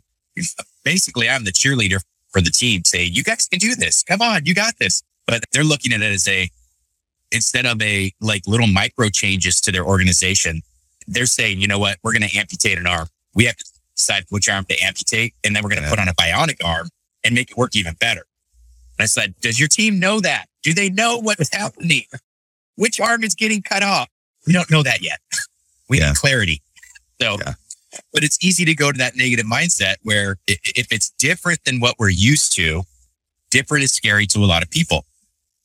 basically, 0.83 1.29
I'm 1.29 1.43
the 1.43 1.51
cheerleader 1.51 2.01
for 2.31 2.41
the 2.41 2.49
team 2.51 2.81
say, 2.85 3.03
you 3.03 3.23
guys 3.23 3.47
can 3.47 3.59
do 3.59 3.75
this. 3.75 4.03
Come 4.03 4.21
on. 4.21 4.45
You 4.45 4.53
got 4.53 4.77
this. 4.79 5.03
But 5.27 5.43
they're 5.51 5.63
looking 5.63 5.93
at 5.93 6.01
it 6.01 6.11
as 6.11 6.27
a, 6.27 6.49
instead 7.31 7.65
of 7.65 7.81
a 7.81 8.11
like 8.21 8.43
little 8.47 8.67
micro 8.67 9.09
changes 9.09 9.61
to 9.61 9.71
their 9.71 9.85
organization, 9.85 10.61
they're 11.07 11.25
saying, 11.25 11.59
you 11.61 11.67
know 11.67 11.79
what? 11.79 11.97
We're 12.03 12.13
going 12.13 12.27
to 12.27 12.37
amputate 12.37 12.77
an 12.77 12.87
arm. 12.87 13.07
We 13.35 13.45
have 13.45 13.55
to 13.57 13.65
decide 13.95 14.25
which 14.29 14.49
arm 14.49 14.65
to 14.65 14.77
amputate. 14.83 15.33
And 15.43 15.55
then 15.55 15.63
we're 15.63 15.69
going 15.69 15.81
to 15.81 15.87
Yeah. 15.87 15.89
put 15.91 15.99
on 15.99 16.07
a 16.07 16.13
bionic 16.13 16.63
arm 16.63 16.89
and 17.23 17.35
make 17.35 17.51
it 17.51 17.57
work 17.57 17.75
even 17.75 17.93
better. 17.99 18.25
And 18.97 19.03
I 19.03 19.05
said, 19.07 19.35
does 19.41 19.59
your 19.59 19.67
team 19.69 19.99
know 19.99 20.19
that? 20.19 20.45
Do 20.63 20.73
they 20.73 20.89
know 20.89 21.17
what's 21.19 21.53
happening? 21.55 22.03
Which 22.75 22.99
arm 22.99 23.23
is 23.23 23.35
getting 23.35 23.61
cut 23.61 23.83
off? 23.83 24.07
We 24.47 24.53
don't 24.53 24.69
know 24.71 24.83
that 24.83 25.01
yet. 25.01 25.19
We 25.89 25.99
Yeah. 25.99 26.07
need 26.09 26.15
clarity. 26.15 26.61
So, 27.21 27.37
Yeah. 27.39 27.53
But 28.11 28.23
it's 28.23 28.43
easy 28.43 28.65
to 28.65 28.75
go 28.75 28.91
to 28.91 28.97
that 28.97 29.15
negative 29.15 29.45
mindset 29.45 29.95
where 30.03 30.37
if 30.47 30.91
it's 30.91 31.11
different 31.19 31.63
than 31.65 31.79
what 31.79 31.95
we're 31.99 32.09
used 32.09 32.55
to, 32.55 32.83
different 33.51 33.83
is 33.83 33.91
scary 33.91 34.25
to 34.27 34.39
a 34.39 34.45
lot 34.45 34.63
of 34.63 34.69
people. 34.69 35.05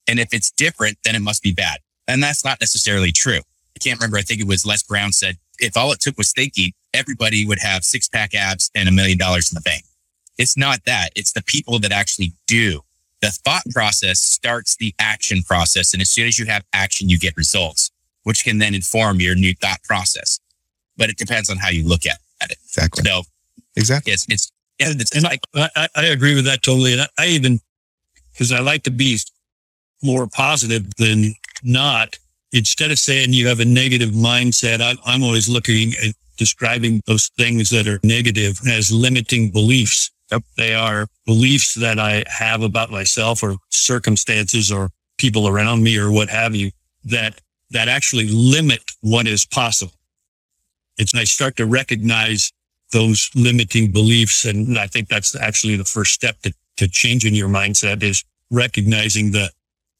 And 0.09 0.19
if 0.19 0.33
it's 0.33 0.51
different, 0.51 0.99
then 1.05 1.15
it 1.15 1.21
must 1.21 1.43
be 1.43 1.53
bad. 1.53 1.79
And 2.07 2.23
that's 2.23 2.45
not 2.45 2.61
necessarily 2.61 3.13
true. 3.13 3.41
I 3.77 3.79
can't 3.81 3.99
remember. 3.99 4.17
I 4.19 4.23
think 4.23 4.41
it 4.41 4.47
was 4.47 4.67
Les 4.67 4.83
Brown 4.83 5.13
said, 5.13 5.37
if 5.59 5.77
all 5.77 5.93
it 5.93 6.01
took 6.01 6.17
was 6.17 6.33
thinking, 6.33 6.73
everybody 6.95 7.47
would 7.47 7.59
have 7.59 7.85
six 7.85 8.09
pack 8.09 8.35
abs 8.35 8.71
and 8.75 8.89
a 8.89 8.93
million 8.93 9.19
dollars 9.19 9.53
in 9.53 9.55
the 9.55 9.61
bank. 9.61 9.85
It's 10.39 10.57
not 10.57 10.85
that. 10.87 11.11
It's 11.17 11.33
the 11.33 11.43
people 11.43 11.79
that 11.81 11.93
actually 11.93 12.33
do. 12.47 12.81
The 13.21 13.31
thought 13.31 13.65
process 13.73 14.21
starts 14.21 14.77
the 14.77 14.95
action 14.99 15.43
process. 15.43 15.93
And 15.93 16.01
as 16.01 16.11
soon 16.11 16.29
as 16.29 16.39
you 16.39 16.47
have 16.47 16.65
action, 16.73 17.09
you 17.09 17.19
get 17.19 17.37
results, 17.37 17.91
which 18.23 18.45
can 18.45 18.59
then 18.59 18.75
inform 18.75 19.21
your 19.21 19.35
new 19.35 19.55
thought 19.55 19.83
process. 19.83 20.39
But 20.99 21.09
it 21.09 21.17
depends 21.17 21.49
on 21.49 21.57
how 21.57 21.71
you 21.71 21.87
look 21.89 22.05
at, 22.05 22.19
at 22.43 22.51
it. 22.51 22.59
Exactly. 22.67 23.05
So 23.05 23.23
Exactly. 23.77 24.13
it's, 24.13 24.27
it's, 24.29 24.51
yeah, 24.79 24.89
it's, 24.91 25.15
And 25.15 25.25
like, 25.25 25.41
I, 25.55 25.69
I, 25.77 25.89
I 25.97 26.05
agree 26.07 26.35
with 26.35 26.45
that 26.45 26.63
totally. 26.63 26.93
And 26.93 27.03
I, 27.03 27.09
I 27.19 27.27
even, 27.29 27.61
because 28.33 28.53
I 28.53 28.61
like 28.61 28.83
to 28.85 28.91
be 28.91 29.19
more 30.03 30.27
positive 30.27 30.95
than 30.97 31.35
not, 31.63 32.19
instead 32.53 32.91
of 32.91 32.99
saying 32.99 33.33
you 33.33 33.49
have 33.49 33.61
a 33.61 33.65
negative 33.65 34.11
mindset, 34.11 34.81
I, 34.81 34.95
I'm 35.07 35.23
always 35.23 35.49
looking 35.49 35.93
at 36.05 36.15
describing 36.37 37.01
those 37.07 37.31
things 37.37 37.71
that 37.71 37.87
are 37.87 38.01
negative 38.03 38.61
as 38.69 38.93
limiting 38.93 39.51
beliefs. 39.51 40.11
Yep. 40.31 40.43
They 40.57 40.75
are 40.75 41.07
beliefs 41.27 41.75
that 41.75 41.99
I 41.99 42.25
have 42.27 42.63
about 42.63 42.91
myself 42.91 43.43
or 43.43 43.57
circumstances 43.71 44.71
or 44.71 44.91
people 45.19 45.49
around 45.49 45.83
me 45.83 45.97
or 45.99 46.13
what 46.13 46.29
have 46.29 46.55
you 46.55 46.71
that, 47.05 47.41
that 47.71 47.89
actually 47.89 48.29
limit 48.29 48.83
what 49.01 49.27
is 49.27 49.47
possible. 49.47 49.93
It's, 50.99 51.15
I 51.15 51.25
start 51.25 51.57
to 51.57 51.67
recognize 51.67 52.53
those 52.93 53.31
limiting 53.35 53.91
beliefs. 53.91 54.45
And 54.45 54.79
I 54.79 54.87
think 54.87 55.09
that's 55.09 55.37
actually 55.37 55.77
the 55.77 55.85
first 55.85 56.13
step 56.13 56.41
to, 56.43 56.53
to 56.77 56.89
changing 56.89 57.35
your 57.35 57.49
mindset 57.49 58.03
is 58.03 58.25
recognizing 58.51 59.33
the, 59.33 59.51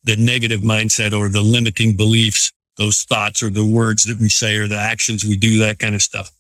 the 0.05 0.17
negative 0.17 0.61
mindset 0.61 1.13
or 1.13 1.29
the 1.29 1.43
limiting 1.43 1.97
beliefs, 1.97 2.53
those 2.77 3.03
thoughts 3.03 3.43
or 3.43 3.51
the 3.51 3.67
words 3.67 4.05
that 4.05 4.19
we 4.19 4.29
say 4.29 4.57
or 4.57 4.69
the 4.69 4.79
actions 4.79 5.25
we 5.25 5.37
do, 5.37 5.59
that 5.59 5.79
kind 5.79 5.95
of 5.95 6.03
stuff. 6.03 6.31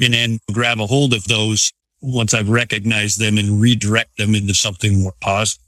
And 0.00 0.14
then 0.14 0.38
grab 0.52 0.80
a 0.80 0.86
hold 0.86 1.14
of 1.14 1.24
those 1.24 1.72
once 2.02 2.34
I've 2.34 2.48
recognized 2.48 3.18
them 3.18 3.38
and 3.38 3.60
redirect 3.60 4.16
them 4.18 4.34
into 4.34 4.54
something 4.54 5.02
more 5.02 5.14
positive. 5.20 5.62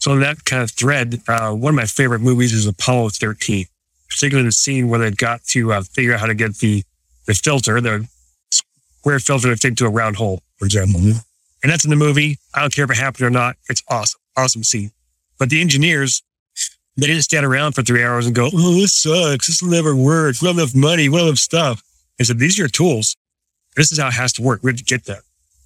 So 0.00 0.16
that 0.16 0.44
kind 0.44 0.62
of 0.62 0.70
thread, 0.70 1.20
uh, 1.28 1.52
one 1.52 1.74
of 1.74 1.76
my 1.76 1.86
favorite 1.86 2.20
movies 2.20 2.52
is 2.52 2.66
Apollo 2.66 3.10
13, 3.10 3.66
particularly 4.08 4.48
the 4.48 4.52
scene 4.52 4.88
where 4.88 4.98
they 4.98 5.10
got 5.10 5.44
to 5.44 5.72
uh, 5.72 5.82
figure 5.82 6.14
out 6.14 6.20
how 6.20 6.26
to 6.26 6.34
get 6.34 6.56
the, 6.56 6.82
the 7.26 7.34
filter, 7.34 7.80
the 7.80 8.08
square 8.50 9.18
filter 9.18 9.50
to 9.50 9.56
fit 9.56 9.70
into 9.70 9.86
a 9.86 9.90
round 9.90 10.16
hole, 10.16 10.42
for 10.56 10.64
example. 10.64 11.00
And 11.00 11.72
that's 11.72 11.84
in 11.84 11.90
the 11.90 11.96
movie. 11.96 12.38
I 12.54 12.60
don't 12.60 12.74
care 12.74 12.84
if 12.84 12.90
it 12.90 12.96
happened 12.96 13.26
or 13.26 13.30
not. 13.30 13.56
It's 13.68 13.82
awesome. 13.88 14.20
Awesome 14.36 14.62
scene. 14.62 14.92
But 15.38 15.50
the 15.50 15.60
engineers, 15.60 16.22
they 16.96 17.06
didn't 17.06 17.22
stand 17.22 17.44
around 17.44 17.72
for 17.72 17.82
three 17.82 18.04
hours 18.04 18.26
and 18.26 18.34
go, 18.34 18.48
oh, 18.52 18.74
this 18.74 18.92
sucks. 18.92 19.46
This 19.46 19.62
will 19.62 19.70
never 19.70 19.94
work. 19.94 20.36
We 20.40 20.46
don't 20.46 20.56
have 20.58 20.74
enough 20.74 20.74
money. 20.74 21.08
We 21.08 21.16
don't 21.16 21.26
have 21.26 21.28
enough 21.28 21.38
stuff. 21.38 21.82
They 22.16 22.24
said, 22.24 22.38
these 22.38 22.58
are 22.58 22.62
your 22.62 22.68
tools. 22.68 23.16
This 23.76 23.92
is 23.92 23.98
how 23.98 24.08
it 24.08 24.14
has 24.14 24.32
to 24.34 24.42
work. 24.42 24.62
We 24.62 24.70
have 24.70 24.78
to 24.78 24.84
get 24.84 25.04
that. 25.04 25.22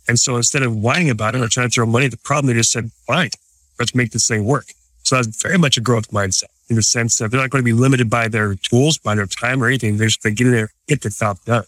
And 0.09 0.19
so 0.19 0.37
instead 0.37 0.63
of 0.63 0.77
whining 0.77 1.11
about 1.11 1.35
it 1.35 1.41
or 1.41 1.49
trying 1.49 1.69
to 1.69 1.75
throw 1.75 1.87
money 1.87 2.07
at 2.07 2.11
the 2.11 2.19
problem, 2.19 2.49
they 2.49 2.59
just 2.59 2.73
said, 2.73 2.91
fine, 3.07 3.31
let's 3.79 3.95
make 3.95 4.11
this 4.11 4.29
thing 4.29 4.45
work. 4.45 4.67
So 5.05 5.17
that's 5.17 5.41
very 5.43 5.59
much 5.59 5.77
a 5.77 5.81
growth 5.81 6.11
mindset 6.11 6.52
in 6.73 6.77
the 6.77 6.83
sense 6.83 7.19
that 7.19 7.31
they're 7.31 7.41
not 7.41 7.51
going 7.51 7.61
to 7.61 7.65
be 7.65 7.73
limited 7.75 8.09
by 8.09 8.29
their 8.29 8.55
tools, 8.55 8.97
by 8.99 9.15
their 9.15 9.27
time 9.27 9.63
or 9.63 9.67
anything. 9.67 9.99
They're 9.99 10.09
just 10.09 10.23
going 10.23 10.35
to 10.35 10.39
get 10.43 10.47
in 10.49 10.55
there, 10.55 10.71
get 10.89 11.03
the 11.03 11.11
job 11.11 11.39
done. 11.45 11.65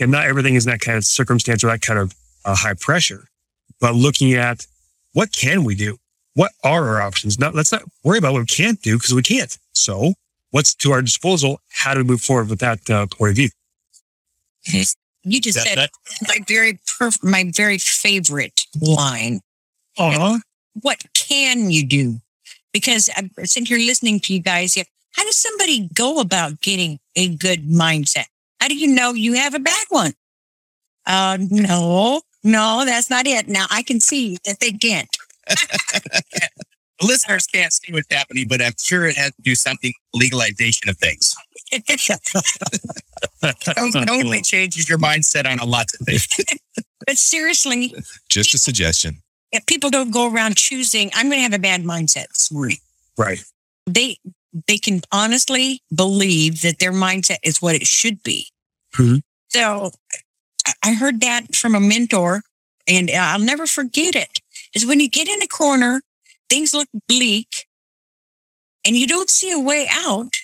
And 0.00 0.10
not 0.10 0.26
everything 0.26 0.56
is 0.56 0.66
in 0.66 0.70
that 0.72 0.80
kind 0.80 0.98
of 0.98 1.04
circumstance 1.04 1.62
or 1.62 1.68
that 1.68 1.82
kind 1.82 1.98
of 1.98 2.14
uh, 2.44 2.56
high 2.56 2.74
pressure, 2.74 3.28
but 3.80 3.94
looking 3.94 4.34
at 4.34 4.66
what 5.12 5.32
can 5.32 5.62
we 5.62 5.74
do? 5.74 5.98
What 6.34 6.52
are 6.64 6.88
our 6.88 7.00
options? 7.00 7.38
Not, 7.38 7.54
let's 7.54 7.70
not 7.70 7.82
worry 8.02 8.18
about 8.18 8.32
what 8.32 8.40
we 8.40 8.46
can't 8.46 8.80
do 8.82 8.96
because 8.96 9.14
we 9.14 9.22
can't. 9.22 9.56
So 9.72 10.14
what's 10.50 10.74
to 10.76 10.92
our 10.92 11.02
disposal? 11.02 11.60
How 11.70 11.94
do 11.94 12.00
we 12.00 12.04
move 12.04 12.22
forward 12.22 12.48
with 12.48 12.60
that 12.60 12.88
uh, 12.90 13.06
point 13.06 13.30
of 13.30 13.36
view? 13.36 13.48
You 15.22 15.40
just 15.40 15.58
That, 15.58 15.66
said 15.66 15.78
that, 15.78 15.90
my 16.26 16.38
very 16.48 16.80
perf- 16.86 17.22
my 17.22 17.50
very 17.54 17.78
favorite 17.78 18.66
line. 18.80 19.40
Uh-huh. 19.98 20.38
What 20.80 21.02
can 21.14 21.70
you 21.70 21.86
do? 21.86 22.20
Because 22.72 23.10
I'm 23.16 23.30
sitting 23.44 23.66
here 23.66 23.78
listening 23.78 24.20
to 24.20 24.34
you 24.34 24.40
guys. 24.40 24.76
Yeah, 24.76 24.84
how 25.12 25.24
does 25.24 25.36
somebody 25.36 25.88
go 25.92 26.20
about 26.20 26.60
getting 26.60 26.98
a 27.16 27.34
good 27.34 27.68
mindset? 27.68 28.26
How 28.60 28.68
do 28.68 28.76
you 28.76 28.88
know 28.88 29.12
you 29.12 29.34
have 29.34 29.54
a 29.54 29.58
bad 29.58 29.86
one? 29.88 30.12
Uh, 31.06 31.38
no, 31.50 32.22
no, 32.44 32.84
that's 32.84 33.10
not 33.10 33.26
it. 33.26 33.48
Now 33.48 33.66
I 33.70 33.82
can 33.82 34.00
see 34.00 34.38
that 34.44 34.60
they 34.60 34.72
can't. 34.72 35.08
listeners 37.02 37.46
can't 37.46 37.72
see 37.72 37.92
what's 37.92 38.12
happening, 38.12 38.46
but 38.48 38.62
I'm 38.62 38.74
sure 38.80 39.06
it 39.06 39.16
has 39.16 39.34
to 39.34 39.42
do 39.42 39.54
something 39.54 39.92
legalization 40.14 40.88
of 40.88 40.98
things. 40.98 41.34
It 43.42 44.10
only 44.10 44.42
changes 44.42 44.88
your 44.88 44.98
mindset 44.98 45.50
on 45.50 45.60
a 45.60 45.64
lot 45.64 45.86
of 45.94 46.06
things. 46.06 46.26
but 47.06 47.16
seriously, 47.16 47.94
Just 48.28 48.54
a 48.54 48.58
suggestion. 48.58 49.22
If 49.52 49.66
people 49.66 49.90
don't 49.90 50.10
go 50.10 50.30
around 50.32 50.56
choosing, 50.56 51.10
I'm 51.14 51.26
going 51.28 51.38
to 51.38 51.42
have 51.42 51.52
a 51.54 51.58
bad 51.58 51.82
mindset 51.82 52.28
this 52.28 52.50
morning. 52.52 52.78
Right. 53.18 53.42
They 53.86 54.18
they 54.66 54.78
can 54.78 55.00
honestly 55.12 55.80
believe 55.94 56.62
that 56.62 56.80
their 56.80 56.92
mindset 56.92 57.36
is 57.44 57.62
what 57.62 57.76
it 57.76 57.86
should 57.86 58.20
be. 58.24 58.48
Mhm. 58.96 59.22
So 59.48 59.92
I- 60.66 60.72
I 60.82 60.92
heard 60.94 61.20
that 61.20 61.54
from 61.54 61.74
a 61.76 61.80
mentor, 61.80 62.42
and 62.88 63.10
I'll 63.10 63.38
never 63.38 63.66
forget 63.68 64.16
it. 64.16 64.40
Is 64.74 64.84
when 64.84 64.98
you 65.00 65.08
get 65.08 65.28
in 65.28 65.40
a 65.42 65.46
corner, 65.46 66.02
things 66.48 66.74
look 66.74 66.88
bleak, 67.06 67.66
and 68.84 68.96
you 68.96 69.06
don't 69.06 69.30
see 69.30 69.50
a 69.52 69.58
way 69.58 69.86
out. 69.90 70.34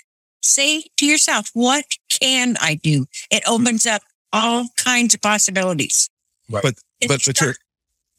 Say 0.40 0.84
to 0.98 1.04
yourself, 1.06 1.50
"What 1.52 1.96
can 2.08 2.56
I 2.60 2.74
do?" 2.76 3.06
It 3.30 3.42
opens 3.46 3.86
up 3.86 4.02
all 4.32 4.68
kinds 4.76 5.14
of 5.14 5.20
possibilities. 5.20 6.08
But 6.48 6.64
And 6.64 7.08
but 7.08 7.26
you 7.26 7.32
but 7.32 7.36
start- 7.36 7.58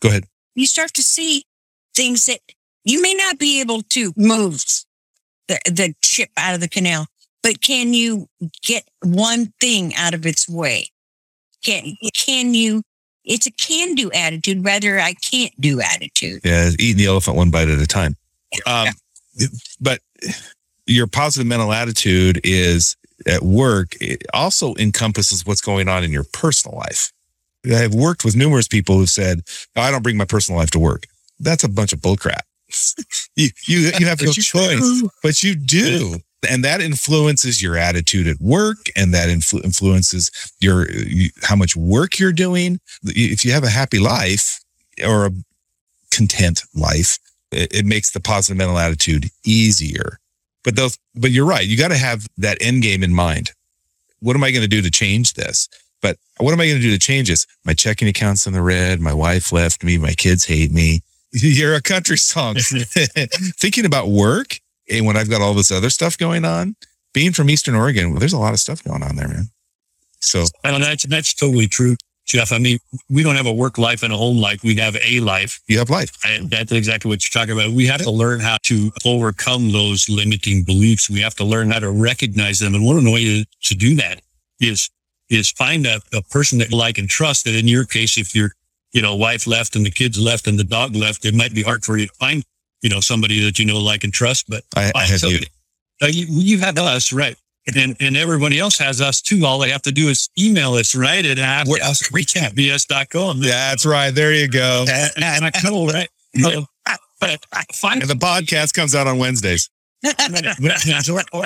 go 0.01 0.10
ahead. 0.10 0.27
You 0.57 0.65
start 0.65 0.93
to 0.95 1.03
see 1.03 1.43
things 1.95 2.25
that 2.25 2.39
you 2.83 3.01
may 3.01 3.13
not 3.13 3.37
be 3.37 3.61
able 3.61 3.81
to 3.81 4.11
move 4.17 4.63
the, 5.47 5.59
the 5.65 5.93
ship 6.01 6.29
out 6.35 6.55
of 6.55 6.61
the 6.61 6.67
canal, 6.67 7.05
but 7.43 7.61
can 7.61 7.93
you 7.93 8.27
get 8.63 8.83
one 9.03 9.53
thing 9.61 9.93
out 9.95 10.13
of 10.13 10.25
its 10.25 10.49
way? 10.49 10.89
Can, 11.63 11.95
can 12.13 12.53
you, 12.53 12.81
it's 13.23 13.45
a 13.45 13.51
can 13.51 13.93
do 13.95 14.11
attitude 14.11 14.65
rather 14.65 14.99
I 14.99 15.13
can't 15.13 15.53
do 15.59 15.79
attitude. 15.81 16.41
Yeah, 16.43 16.71
eating 16.79 16.97
the 16.97 17.05
elephant 17.05 17.37
one 17.37 17.51
bite 17.51 17.69
at 17.69 17.79
a 17.79 17.87
time. 17.87 18.15
Um, 18.65 18.87
but 19.79 19.99
your 20.85 21.07
positive 21.07 21.45
mental 21.45 21.73
attitude 21.73 22.39
is 22.43 22.95
at 23.27 23.41
work. 23.41 23.95
It 23.99 24.23
also 24.33 24.73
encompasses 24.75 25.45
what's 25.45 25.61
going 25.61 25.89
on 25.89 26.03
in 26.03 26.11
your 26.11 26.23
personal 26.23 26.77
life. 26.77 27.11
I've 27.65 27.93
worked 27.93 28.23
with 28.23 28.35
numerous 28.35 28.67
people 28.67 28.97
who've 28.97 29.09
said, 29.09 29.41
"Oh, 29.75 29.81
"I 29.81 29.91
don't 29.91 30.03
bring 30.03 30.17
my 30.17 30.25
personal 30.25 30.59
life 30.59 30.71
to 30.71 30.79
work." 30.79 31.05
That's 31.39 31.63
a 31.63 31.69
bunch 31.69 31.93
of 31.93 31.99
bullcrap. 31.99 32.41
you 33.35 33.49
you 33.65 33.91
you 33.99 34.05
have 34.05 34.21
no 34.23 34.31
choice, 34.31 35.03
but 35.23 35.43
you 35.43 35.55
do, 35.55 36.19
and 36.49 36.63
that 36.63 36.81
influences 36.81 37.61
your 37.61 37.77
attitude 37.77 38.27
at 38.27 38.39
work, 38.39 38.77
and 38.95 39.13
that 39.13 39.29
influ- 39.29 39.63
influences 39.63 40.31
your 40.59 40.89
you, 40.91 41.29
how 41.43 41.55
much 41.55 41.75
work 41.75 42.19
you're 42.19 42.33
doing. 42.33 42.79
If 43.03 43.43
you 43.45 43.51
have 43.51 43.63
a 43.63 43.69
happy 43.69 43.99
life 43.99 44.59
or 45.03 45.25
a 45.25 45.31
content 46.11 46.63
life, 46.73 47.19
it, 47.51 47.73
it 47.73 47.85
makes 47.85 48.11
the 48.11 48.19
positive 48.19 48.57
mental 48.57 48.77
attitude 48.77 49.29
easier. 49.45 50.19
But 50.63 50.75
those, 50.75 50.97
but 51.15 51.31
you're 51.31 51.45
right. 51.45 51.65
You 51.65 51.77
got 51.77 51.89
to 51.89 51.97
have 51.97 52.27
that 52.37 52.57
end 52.59 52.83
game 52.83 53.03
in 53.03 53.13
mind. 53.13 53.51
What 54.19 54.35
am 54.35 54.43
I 54.43 54.51
going 54.51 54.63
to 54.63 54.67
do 54.67 54.81
to 54.81 54.91
change 54.91 55.35
this? 55.35 55.69
But 56.07 56.45
what 56.45 56.53
am 56.53 56.61
I 56.61 56.67
going 56.67 56.77
to 56.77 56.81
do 56.81 56.91
to 56.91 56.99
change 56.99 57.29
this? 57.29 57.45
My 57.65 57.73
checking 57.73 58.07
account's 58.07 58.47
in 58.47 58.53
the 58.53 58.61
red. 58.61 59.01
My 59.01 59.13
wife 59.13 59.51
left 59.51 59.83
me. 59.83 59.97
My 59.97 60.13
kids 60.13 60.45
hate 60.45 60.71
me. 60.71 61.01
You're 61.31 61.75
a 61.75 61.81
country 61.81 62.17
song. 62.17 62.55
Thinking 62.59 63.85
about 63.85 64.07
work 64.07 64.59
and 64.89 65.05
when 65.05 65.17
I've 65.17 65.29
got 65.29 65.41
all 65.41 65.53
this 65.53 65.71
other 65.71 65.89
stuff 65.89 66.17
going 66.17 66.45
on, 66.45 66.75
being 67.13 67.33
from 67.33 67.49
Eastern 67.49 67.75
Oregon, 67.75 68.11
well, 68.11 68.19
there's 68.19 68.33
a 68.33 68.39
lot 68.39 68.53
of 68.53 68.59
stuff 68.59 68.83
going 68.83 69.03
on 69.03 69.15
there, 69.15 69.27
man. 69.27 69.49
So 70.19 70.45
And 70.63 70.81
that's, 70.81 71.05
that's 71.05 71.33
totally 71.33 71.67
true, 71.67 71.95
Jeff. 72.25 72.51
I 72.51 72.57
mean, 72.57 72.79
we 73.09 73.23
don't 73.23 73.35
have 73.35 73.45
a 73.45 73.53
work 73.53 73.77
life 73.77 74.03
and 74.03 74.13
a 74.13 74.17
home 74.17 74.37
life. 74.37 74.63
We 74.63 74.75
have 74.77 74.95
a 75.03 75.19
life. 75.19 75.59
you 75.67 75.77
have 75.79 75.89
life. 75.89 76.11
And 76.25 76.49
that's 76.49 76.71
exactly 76.71 77.09
what 77.09 77.21
you're 77.23 77.41
talking 77.41 77.59
about. 77.59 77.75
We 77.75 77.85
have 77.87 78.01
to 78.03 78.11
learn 78.11 78.39
how 78.39 78.57
to 78.63 78.91
overcome 79.05 79.71
those 79.71 80.07
limiting 80.07 80.63
beliefs. 80.63 81.09
We 81.09 81.19
have 81.21 81.35
to 81.35 81.43
learn 81.43 81.71
how 81.71 81.79
to 81.79 81.91
recognize 81.91 82.59
them. 82.59 82.73
And 82.73 82.85
one 82.85 82.97
of 82.97 83.03
the 83.03 83.11
ways 83.11 83.45
to 83.63 83.75
do 83.75 83.95
that 83.95 84.21
is, 84.61 84.89
is 85.29 85.51
find 85.51 85.86
a, 85.86 86.00
a 86.13 86.22
person 86.24 86.60
that 86.60 86.72
you 86.72 86.77
like 86.77 86.98
and 86.98 87.10
trust. 87.10 87.46
That 87.46 87.55
in 87.55 87.67
your 87.67 87.86
case, 87.86 88.17
if 88.17 88.36
your, 88.36 88.51
you 88.91 89.01
know, 89.01 89.15
wife 89.15 89.48
left 89.48 89.75
and 89.75 89.86
the 89.86 89.91
kids 89.91 90.19
left 90.19 90.48
and 90.48 90.57
the 90.57 90.63
dog 90.63 90.96
left, 90.96 91.25
it 91.25 91.34
might 91.34 91.53
be 91.53 91.63
hard 91.63 91.84
for 91.84 91.98
you 91.98 92.07
to 92.07 92.13
find, 92.13 92.43
you 92.81 92.89
know, 92.89 93.00
somebody 93.00 93.43
that 93.43 93.60
you 93.60 93.65
know, 93.65 93.79
like 93.79 94.03
and 94.03 94.13
trust. 94.13 94.50
But 94.50 94.63
I, 94.75 94.91
I 94.96 95.05
find 95.05 95.22
have 95.22 95.31
you. 95.31 95.39
Uh, 96.01 96.07
you, 96.07 96.25
you 96.29 96.60
have 96.60 96.77
us, 96.77 97.12
right? 97.12 97.36
And, 97.75 97.98
and 98.00 98.15
everybody 98.15 98.60
else 98.60 98.77
has 98.77 99.01
us 99.01 99.22
too. 99.22 99.46
All 99.46 99.60
they 99.60 99.72
have 99.72 99.81
to 99.84 99.91
do 99.91 100.07
is 100.07 100.29
email 100.39 100.75
us, 100.75 100.96
right? 100.96 101.25
At 101.25 101.38
ask 101.38 101.69
Where 101.69 101.81
else? 101.81 102.13
Reach 102.13 102.38
out. 102.38 102.53
bs.com. 102.53 103.41
That's 103.41 103.86
right. 103.86 104.12
There 104.12 104.34
you 104.34 104.48
go. 104.48 104.86
And, 104.89 105.12
and 105.17 105.46
I 105.46 105.51
know, 105.63 105.88
right? 105.88 106.10
Uh, 106.89 106.96
but 107.19 107.46
I 107.51 107.63
find 107.74 108.01
And 108.01 108.10
the 108.10 108.15
podcast 108.15 108.74
comes 108.74 108.96
out 108.96 109.07
on 109.07 109.17
Wednesdays. 109.17 109.69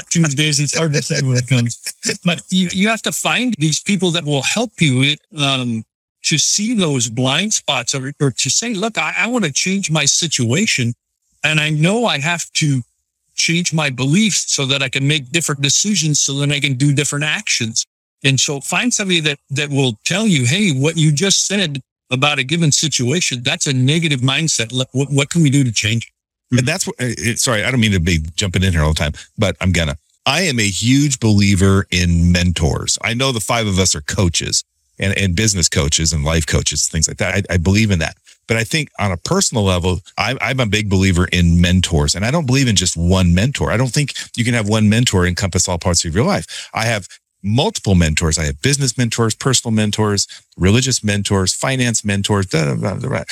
Tuesdays 0.09 0.59
to 0.89 1.01
say 1.01 1.21
when 1.25 1.37
it 1.37 1.47
comes. 1.47 1.93
But 2.25 2.43
you, 2.49 2.69
you 2.71 2.89
have 2.89 3.01
to 3.03 3.11
find 3.11 3.55
these 3.57 3.79
people 3.79 4.11
that 4.11 4.25
will 4.25 4.41
help 4.41 4.81
you 4.81 5.15
um, 5.37 5.83
to 6.23 6.37
see 6.37 6.75
those 6.75 7.09
blind 7.09 7.53
spots 7.53 7.95
or, 7.95 8.13
or 8.19 8.31
to 8.31 8.49
say, 8.49 8.73
look, 8.73 8.97
I, 8.97 9.13
I 9.17 9.27
want 9.27 9.45
to 9.45 9.51
change 9.51 9.89
my 9.89 10.05
situation. 10.05 10.93
And 11.43 11.59
I 11.59 11.69
know 11.69 12.05
I 12.05 12.19
have 12.19 12.51
to 12.53 12.81
change 13.35 13.73
my 13.73 13.89
beliefs 13.89 14.51
so 14.53 14.65
that 14.65 14.83
I 14.83 14.89
can 14.89 15.07
make 15.07 15.31
different 15.31 15.61
decisions 15.61 16.19
so 16.19 16.33
that 16.33 16.51
I 16.51 16.59
can 16.59 16.75
do 16.75 16.93
different 16.93 17.25
actions. 17.25 17.85
And 18.23 18.39
so 18.39 18.59
find 18.59 18.93
somebody 18.93 19.19
that, 19.21 19.39
that 19.49 19.69
will 19.69 19.97
tell 20.03 20.27
you, 20.27 20.45
Hey, 20.45 20.71
what 20.71 20.97
you 20.97 21.11
just 21.11 21.47
said 21.47 21.81
about 22.11 22.37
a 22.37 22.43
given 22.43 22.71
situation, 22.71 23.41
that's 23.41 23.65
a 23.65 23.73
negative 23.73 24.19
mindset. 24.19 24.71
What, 24.91 25.09
what 25.09 25.29
can 25.29 25.41
we 25.41 25.49
do 25.49 25.63
to 25.63 25.71
change? 25.71 26.11
And 26.51 26.67
that's 26.67 26.85
what, 26.85 26.99
uh, 26.99 27.35
sorry, 27.35 27.63
I 27.63 27.71
don't 27.71 27.79
mean 27.79 27.93
to 27.93 27.99
be 27.99 28.19
jumping 28.35 28.63
in 28.63 28.73
here 28.73 28.81
all 28.81 28.93
the 28.93 28.99
time, 28.99 29.13
but 29.37 29.55
I'm 29.61 29.71
gonna. 29.71 29.95
I 30.25 30.41
am 30.41 30.59
a 30.59 30.69
huge 30.69 31.19
believer 31.19 31.87
in 31.89 32.31
mentors. 32.31 32.97
I 33.01 33.13
know 33.13 33.31
the 33.31 33.39
five 33.39 33.67
of 33.67 33.79
us 33.79 33.95
are 33.95 34.01
coaches 34.01 34.63
and, 34.99 35.17
and 35.17 35.35
business 35.35 35.67
coaches 35.67 36.13
and 36.13 36.23
life 36.23 36.45
coaches, 36.45 36.87
things 36.87 37.07
like 37.07 37.17
that. 37.17 37.45
I, 37.49 37.55
I 37.55 37.57
believe 37.57 37.89
in 37.89 37.99
that. 37.99 38.17
But 38.47 38.57
I 38.57 38.63
think 38.63 38.89
on 38.99 39.11
a 39.11 39.17
personal 39.17 39.63
level, 39.63 40.01
I, 40.17 40.37
I'm 40.41 40.59
a 40.59 40.65
big 40.65 40.89
believer 40.89 41.25
in 41.31 41.59
mentors. 41.61 42.13
And 42.13 42.25
I 42.25 42.31
don't 42.31 42.45
believe 42.45 42.67
in 42.67 42.75
just 42.75 42.97
one 42.97 43.33
mentor. 43.33 43.71
I 43.71 43.77
don't 43.77 43.91
think 43.91 44.13
you 44.35 44.43
can 44.43 44.53
have 44.53 44.67
one 44.67 44.89
mentor 44.89 45.25
encompass 45.25 45.67
all 45.67 45.77
parts 45.79 46.05
of 46.05 46.13
your 46.13 46.25
life. 46.25 46.69
I 46.73 46.85
have 46.85 47.07
multiple 47.41 47.95
mentors. 47.95 48.37
I 48.37 48.45
have 48.45 48.61
business 48.61 48.97
mentors, 48.97 49.33
personal 49.33 49.73
mentors, 49.73 50.27
religious 50.57 51.03
mentors, 51.03 51.53
finance 51.53 52.03
mentors, 52.05 52.45
da, 52.45 52.75
da, 52.75 52.93
da, 52.95 53.23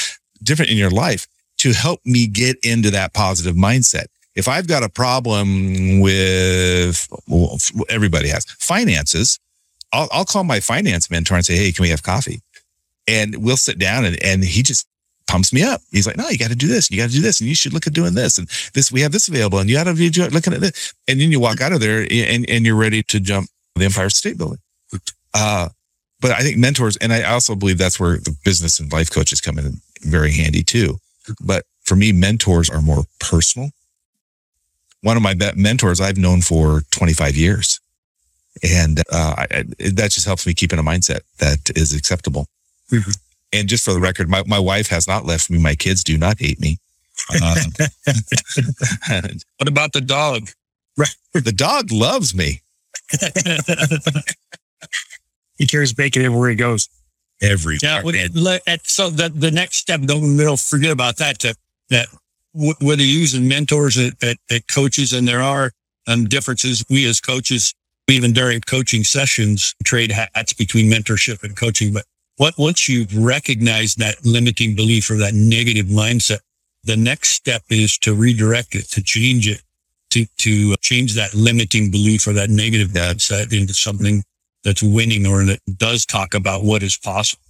different 0.42 0.72
in 0.72 0.78
your 0.78 0.90
life 0.90 1.28
to 1.60 1.74
help 1.74 2.00
me 2.06 2.28
get 2.28 2.58
into 2.64 2.92
that 2.92 3.14
positive 3.14 3.56
mindset. 3.56 4.06
If 4.36 4.48
I've 4.48 4.68
got 4.68 4.84
a 4.84 4.90
problem 4.90 6.00
with 6.00 7.08
well, 7.28 7.58
everybody 7.90 8.30
has 8.30 8.46
finances, 8.60 9.40
I'll, 9.92 10.08
I'll 10.12 10.26
call 10.26 10.44
my 10.44 10.60
finance 10.60 11.10
mentor 11.10 11.36
and 11.36 11.46
say, 11.46 11.56
Hey, 11.56 11.72
can 11.72 11.84
we 11.84 11.90
have 11.90 12.04
coffee? 12.04 12.42
And 13.08 13.44
we'll 13.44 13.58
sit 13.58 13.80
down 13.80 14.06
and, 14.06 14.22
and 14.24 14.44
he 14.44 14.62
just 14.62 14.88
pumps 15.30 15.54
me 15.54 15.64
up. 15.64 15.82
He's 15.92 16.08
like, 16.08 16.18
no, 16.18 16.28
you 16.30 16.38
got 16.38 16.50
to 16.50 16.56
do 16.56 16.68
this. 16.68 16.90
You 16.90 16.98
got 16.98 17.10
to 17.10 17.16
do 17.16 17.22
this. 17.22 17.40
And 17.40 17.48
you 17.48 17.56
should 17.56 17.74
look 17.74 17.88
at 17.88 17.94
doing 17.94 18.16
this. 18.16 18.38
And 18.38 18.48
this, 18.74 18.92
we 18.92 19.02
have 19.02 19.12
this 19.12 19.28
available 19.28 19.60
and 19.60 19.70
you 19.70 19.76
got 19.76 19.84
to 19.86 19.94
be 19.94 20.10
looking 20.10 20.54
at 20.54 20.62
this. 20.62 20.94
And 21.08 21.22
then 21.22 21.32
you 21.32 21.40
walk 21.40 21.62
out 21.62 21.72
of 21.72 21.80
there 21.80 22.08
and, 22.10 22.50
and 22.50 22.66
you're 22.66 22.76
ready 22.76 23.04
to 23.04 23.20
jump 23.20 23.48
the 23.76 23.86
Empire 23.86 24.10
State 24.10 24.38
Building. 24.38 24.60
Uh, 25.34 25.70
but 26.20 26.32
I 26.32 26.40
think 26.40 26.58
mentors, 26.58 26.98
and 26.98 27.14
I 27.14 27.24
also 27.24 27.56
believe 27.56 27.78
that's 27.78 28.00
where 28.00 28.18
the 28.18 28.36
business 28.44 28.80
and 28.80 28.92
life 28.92 29.12
coaches 29.12 29.40
come 29.40 29.60
in 29.60 29.80
very 30.02 30.32
handy 30.32 30.64
too. 30.64 30.98
But 31.42 31.66
for 31.82 31.96
me, 31.96 32.12
mentors 32.12 32.70
are 32.70 32.82
more 32.82 33.04
personal. 33.20 33.70
One 35.02 35.18
of 35.18 35.24
my 35.24 35.36
mentors 35.56 36.02
I've 36.02 36.18
known 36.18 36.42
for 36.42 36.82
25 36.92 37.36
years. 37.36 37.80
And 38.64 39.00
uh, 39.12 39.36
I, 39.38 39.48
I- 39.52 39.64
that 39.92 40.12
just 40.12 40.26
helps 40.26 40.46
me 40.46 40.54
keep 40.54 40.74
in 40.74 40.80
a 40.80 40.84
mindset 40.84 41.22
that 41.40 41.70
is 41.76 41.94
acceptable. 41.94 42.48
Mhm. 42.92 43.18
And 43.54 43.68
just 43.70 43.84
for 43.86 43.94
the 43.94 44.00
record, 44.00 44.30
my, 44.30 44.44
my 44.46 44.60
wife 44.60 44.88
has 44.90 45.08
not 45.08 45.26
left 45.26 45.50
me. 45.50 45.58
My 45.58 45.74
kids 45.76 46.04
do 46.04 46.18
not 46.18 46.40
hate 46.40 46.60
me. 46.60 46.78
Uh, 47.42 47.56
What 49.58 49.68
about 49.68 49.94
the 49.94 50.02
dog? 50.02 50.50
the 51.34 51.52
dog 51.56 51.92
loves 51.92 52.34
me 52.36 52.62
He 55.58 55.66
carries 55.68 55.94
bacon 55.94 56.22
everywhere 56.24 56.50
he 56.50 56.56
goes. 56.56 56.88
Every 57.42 57.78
Yeah. 57.82 58.02
well, 58.04 58.16
let- 58.34 58.62
at- 58.68 58.88
So 58.88 59.10
the, 59.10 59.30
the 59.30 59.52
next 59.52 59.78
step, 59.78 60.02
don't, 60.02 60.38
don't 60.38 60.60
forget 60.60 60.92
about 60.92 61.18
that, 61.18 61.40
to, 61.40 61.56
that 61.90 62.08
w- 62.54 62.74
whether 62.82 63.02
you're 63.02 63.20
using 63.20 63.48
mentors 63.48 63.98
at, 63.98 64.14
at, 64.24 64.38
at 64.50 64.68
coaches 64.68 65.14
and 65.14 65.28
there 65.28 65.42
are 65.42 65.72
um, 66.08 66.26
differences, 66.26 66.84
we 66.90 67.06
as 67.06 67.20
coaches, 67.20 67.74
even 68.08 68.34
during 68.34 68.62
coaching 68.62 69.04
sessions, 69.04 69.76
trade 69.84 70.12
hats 70.12 70.54
between 70.54 70.92
mentorship 70.92 71.44
and 71.44 71.56
coaching. 71.56 71.94
But 71.94 72.06
what, 72.38 72.56
once 72.58 72.90
you've 72.90 73.16
recognized 73.16 74.00
that 74.00 74.26
limiting 74.26 74.76
belief 74.76 75.12
or 75.12 75.16
that 75.18 75.34
negative 75.34 75.86
mindset, 75.88 76.40
the 76.84 76.98
next 76.98 77.30
step 77.34 77.62
is 77.70 77.98
to 78.00 78.16
redirect 78.16 78.74
it, 78.74 78.90
to 78.92 79.04
change 79.04 79.48
it, 79.48 79.62
to, 80.12 80.26
to 80.38 80.76
change 80.78 81.14
that 81.16 81.36
limiting 81.36 81.92
belief 81.92 82.26
or 82.26 82.34
that 82.34 82.50
negative 82.50 82.90
mindset 82.90 83.54
into 83.54 83.74
something 83.74 84.24
that's 84.64 84.84
winning 84.84 85.26
or 85.26 85.44
that 85.46 85.60
does 85.78 86.06
talk 86.06 86.34
about 86.34 86.64
what 86.64 86.84
is 86.84 86.98
possible. 86.98 87.42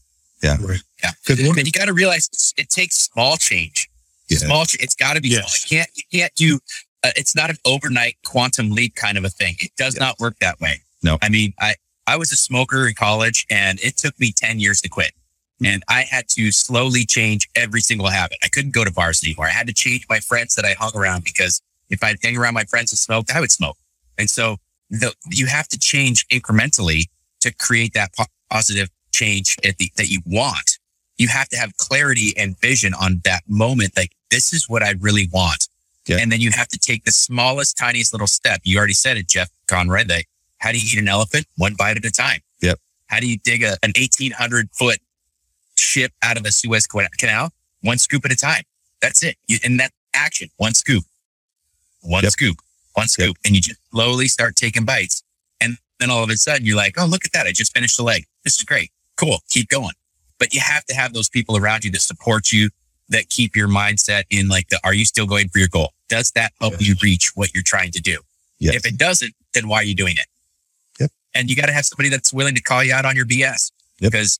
Yeah. 0.44 0.58
yeah. 1.04 1.12
And 1.28 1.66
you 1.66 1.72
got 1.72 1.86
to 1.86 1.94
realize 1.94 2.28
it's- 2.28 2.54
it 2.58 2.70
takes 2.70 2.96
small 2.96 3.38
change. 3.38 3.90
Yeah. 4.30 4.38
Small. 4.40 4.66
ch- 4.66 4.78
It's 4.80 4.96
got 4.96 5.16
to 5.16 5.22
be 5.22 5.30
Yes. 5.30 5.62
small. 5.62 5.80
You 5.80 5.84
can't. 5.86 5.92
You 6.12 6.20
can't 6.20 6.36
do. 6.36 6.60
Uh, 7.04 7.12
it's 7.16 7.36
not 7.36 7.50
an 7.50 7.58
overnight 7.66 8.18
quantum 8.26 8.72
leap 8.72 8.96
kind 8.96 9.18
of 9.18 9.24
a 9.26 9.30
thing. 9.30 9.56
It 9.60 9.72
does 9.78 9.96
not 9.98 10.20
work 10.20 10.36
that 10.40 10.60
way. 10.60 10.82
No. 11.02 11.18
I 11.22 11.30
mean, 11.30 11.54
I 11.60 11.76
I 12.08 12.16
was 12.16 12.32
a 12.32 12.36
smoker 12.36 12.88
in 12.88 12.94
college, 12.96 13.46
and 13.50 13.80
it 13.82 13.98
took 13.98 14.20
me 14.20 14.32
ten 14.32 14.60
years 14.60 14.82
to 14.82 14.90
quit. 14.90 15.14
And 15.64 15.84
I 15.90 16.04
had 16.04 16.28
to 16.30 16.52
slowly 16.54 17.06
change 17.06 17.50
every 17.56 17.82
single 17.82 18.08
habit. 18.08 18.38
I 18.44 18.48
couldn't 18.48 18.72
go 18.74 18.86
to 18.86 18.92
bars 18.92 19.22
anymore. 19.24 19.48
I 19.48 19.52
had 19.52 19.68
to 19.68 19.74
change 19.74 20.06
my 20.10 20.20
friends 20.22 20.56
that 20.56 20.64
I 20.64 20.74
hung 20.74 20.92
around 20.96 21.26
because 21.26 21.62
if 21.90 22.02
I 22.04 22.16
hang 22.24 22.38
around 22.38 22.54
my 22.54 22.64
friends 22.64 22.92
who 22.92 22.98
smoked, 22.98 23.32
I 23.32 23.40
would 23.42 23.52
smoke. 23.52 23.78
And 24.18 24.30
so 24.30 24.58
the, 24.90 25.14
you 25.30 25.46
have 25.48 25.68
to 25.70 25.80
change 25.80 26.28
incrementally 26.30 27.04
to 27.42 27.54
create 27.54 27.94
that 27.94 28.14
po- 28.16 28.26
positive 28.50 28.90
change 29.12 29.56
at 29.64 29.78
the, 29.78 29.92
that 29.98 30.10
you 30.10 30.22
want. 30.26 30.78
You 31.18 31.28
have 31.28 31.50
to 31.50 31.58
have 31.58 31.76
clarity 31.78 32.34
and 32.38 32.58
vision 32.60 32.94
on 32.94 33.22
that 33.26 33.42
moment. 33.48 33.96
Like 33.98 34.12
this 34.32 34.54
is 34.54 34.70
what 34.70 34.84
I 34.84 34.94
really 35.00 35.28
want. 35.32 35.68
Yeah. 36.08 36.18
And 36.20 36.32
then 36.32 36.40
you 36.42 36.52
have 36.52 36.68
to 36.70 36.80
take 36.80 37.04
the 37.04 37.12
smallest, 37.12 37.78
tiniest 37.78 38.14
little 38.14 38.28
step. 38.28 38.62
You 38.64 38.78
already 38.78 38.94
said 38.94 39.18
it, 39.18 39.28
Jeff 39.28 39.50
Conrad. 39.68 40.08
That 40.08 40.24
how 40.58 40.72
do 40.72 40.78
you 40.80 40.88
eat 40.92 41.00
an 41.00 41.08
elephant? 41.08 41.46
One 41.58 41.76
bite 41.76 41.98
at 41.98 42.06
a 42.06 42.12
time. 42.12 42.40
Yep. 42.62 42.80
How 43.08 43.20
do 43.20 43.28
you 43.30 43.38
dig 43.38 43.64
a, 43.64 43.78
an 43.84 43.94
1800 43.98 44.70
foot 44.72 45.00
ship 45.76 46.12
out 46.24 46.38
of 46.38 46.44
the 46.44 46.52
Suez 46.52 46.88
Canal? 46.88 47.52
One 47.82 47.98
scoop 47.98 48.26
at 48.26 48.32
a 48.32 48.36
time. 48.36 48.64
That's 49.02 49.24
it. 49.24 49.36
You, 49.48 49.60
and 49.64 49.80
that 49.80 49.92
action, 50.14 50.50
one 50.58 50.74
scoop, 50.74 51.04
one 52.02 52.24
Yep. 52.24 52.32
scoop, 52.32 52.58
one 52.94 53.08
scoop. 53.08 53.38
And 53.46 53.56
you 53.56 53.62
just 53.62 53.80
slowly 53.92 54.28
start 54.28 54.56
taking 54.56 54.86
bites. 54.86 55.24
And 55.62 55.78
then 56.00 56.10
all 56.10 56.24
of 56.24 56.30
a 56.30 56.38
sudden 56.38 56.66
you're 56.66 56.78
like, 56.78 56.96
oh, 56.98 57.06
look 57.06 57.26
at 57.26 57.32
that. 57.34 57.48
I 57.48 57.52
just 57.52 57.74
finished 57.74 57.98
the 57.98 58.04
leg. 58.04 58.26
This 58.44 58.56
is 58.58 58.64
great. 58.64 58.92
Cool. 59.18 59.40
Keep 59.50 59.70
going. 59.70 59.94
But 60.40 60.54
you 60.54 60.62
have 60.62 60.86
to 60.86 60.96
have 60.96 61.14
those 61.14 61.28
people 61.30 61.58
around 61.58 61.84
you 61.84 61.92
that 61.92 62.02
support 62.02 62.52
you, 62.52 62.70
that 63.10 63.30
keep 63.30 63.56
your 63.56 63.68
mindset 63.68 64.24
in 64.30 64.48
like 64.48 64.70
the, 64.70 64.80
are 64.84 64.94
you 64.94 65.04
still 65.06 65.26
going 65.26 65.50
for 65.50 65.60
your 65.60 65.68
goal? 65.68 65.92
Does 66.08 66.32
that 66.32 66.54
help 66.62 66.76
you 66.80 66.96
reach 67.04 67.32
what 67.36 67.54
you're 67.54 67.64
trying 67.64 67.92
to 67.92 68.02
do? 68.02 68.20
Yes. 68.60 68.76
If 68.76 68.86
it 68.86 68.98
doesn't, 68.98 69.34
then 69.54 69.68
why 69.68 69.78
are 69.78 69.84
you 69.84 69.96
doing 69.96 70.16
it? 70.18 70.26
Yep. 71.00 71.12
And 71.36 71.50
you 71.50 71.56
got 71.56 71.66
to 71.68 71.74
have 71.74 71.86
somebody 71.86 72.10
that's 72.10 72.32
willing 72.34 72.56
to 72.56 72.62
call 72.62 72.84
you 72.84 72.94
out 72.94 73.06
on 73.06 73.16
your 73.16 73.26
BS 73.26 73.72
Yep. 74.00 74.12
because 74.12 74.40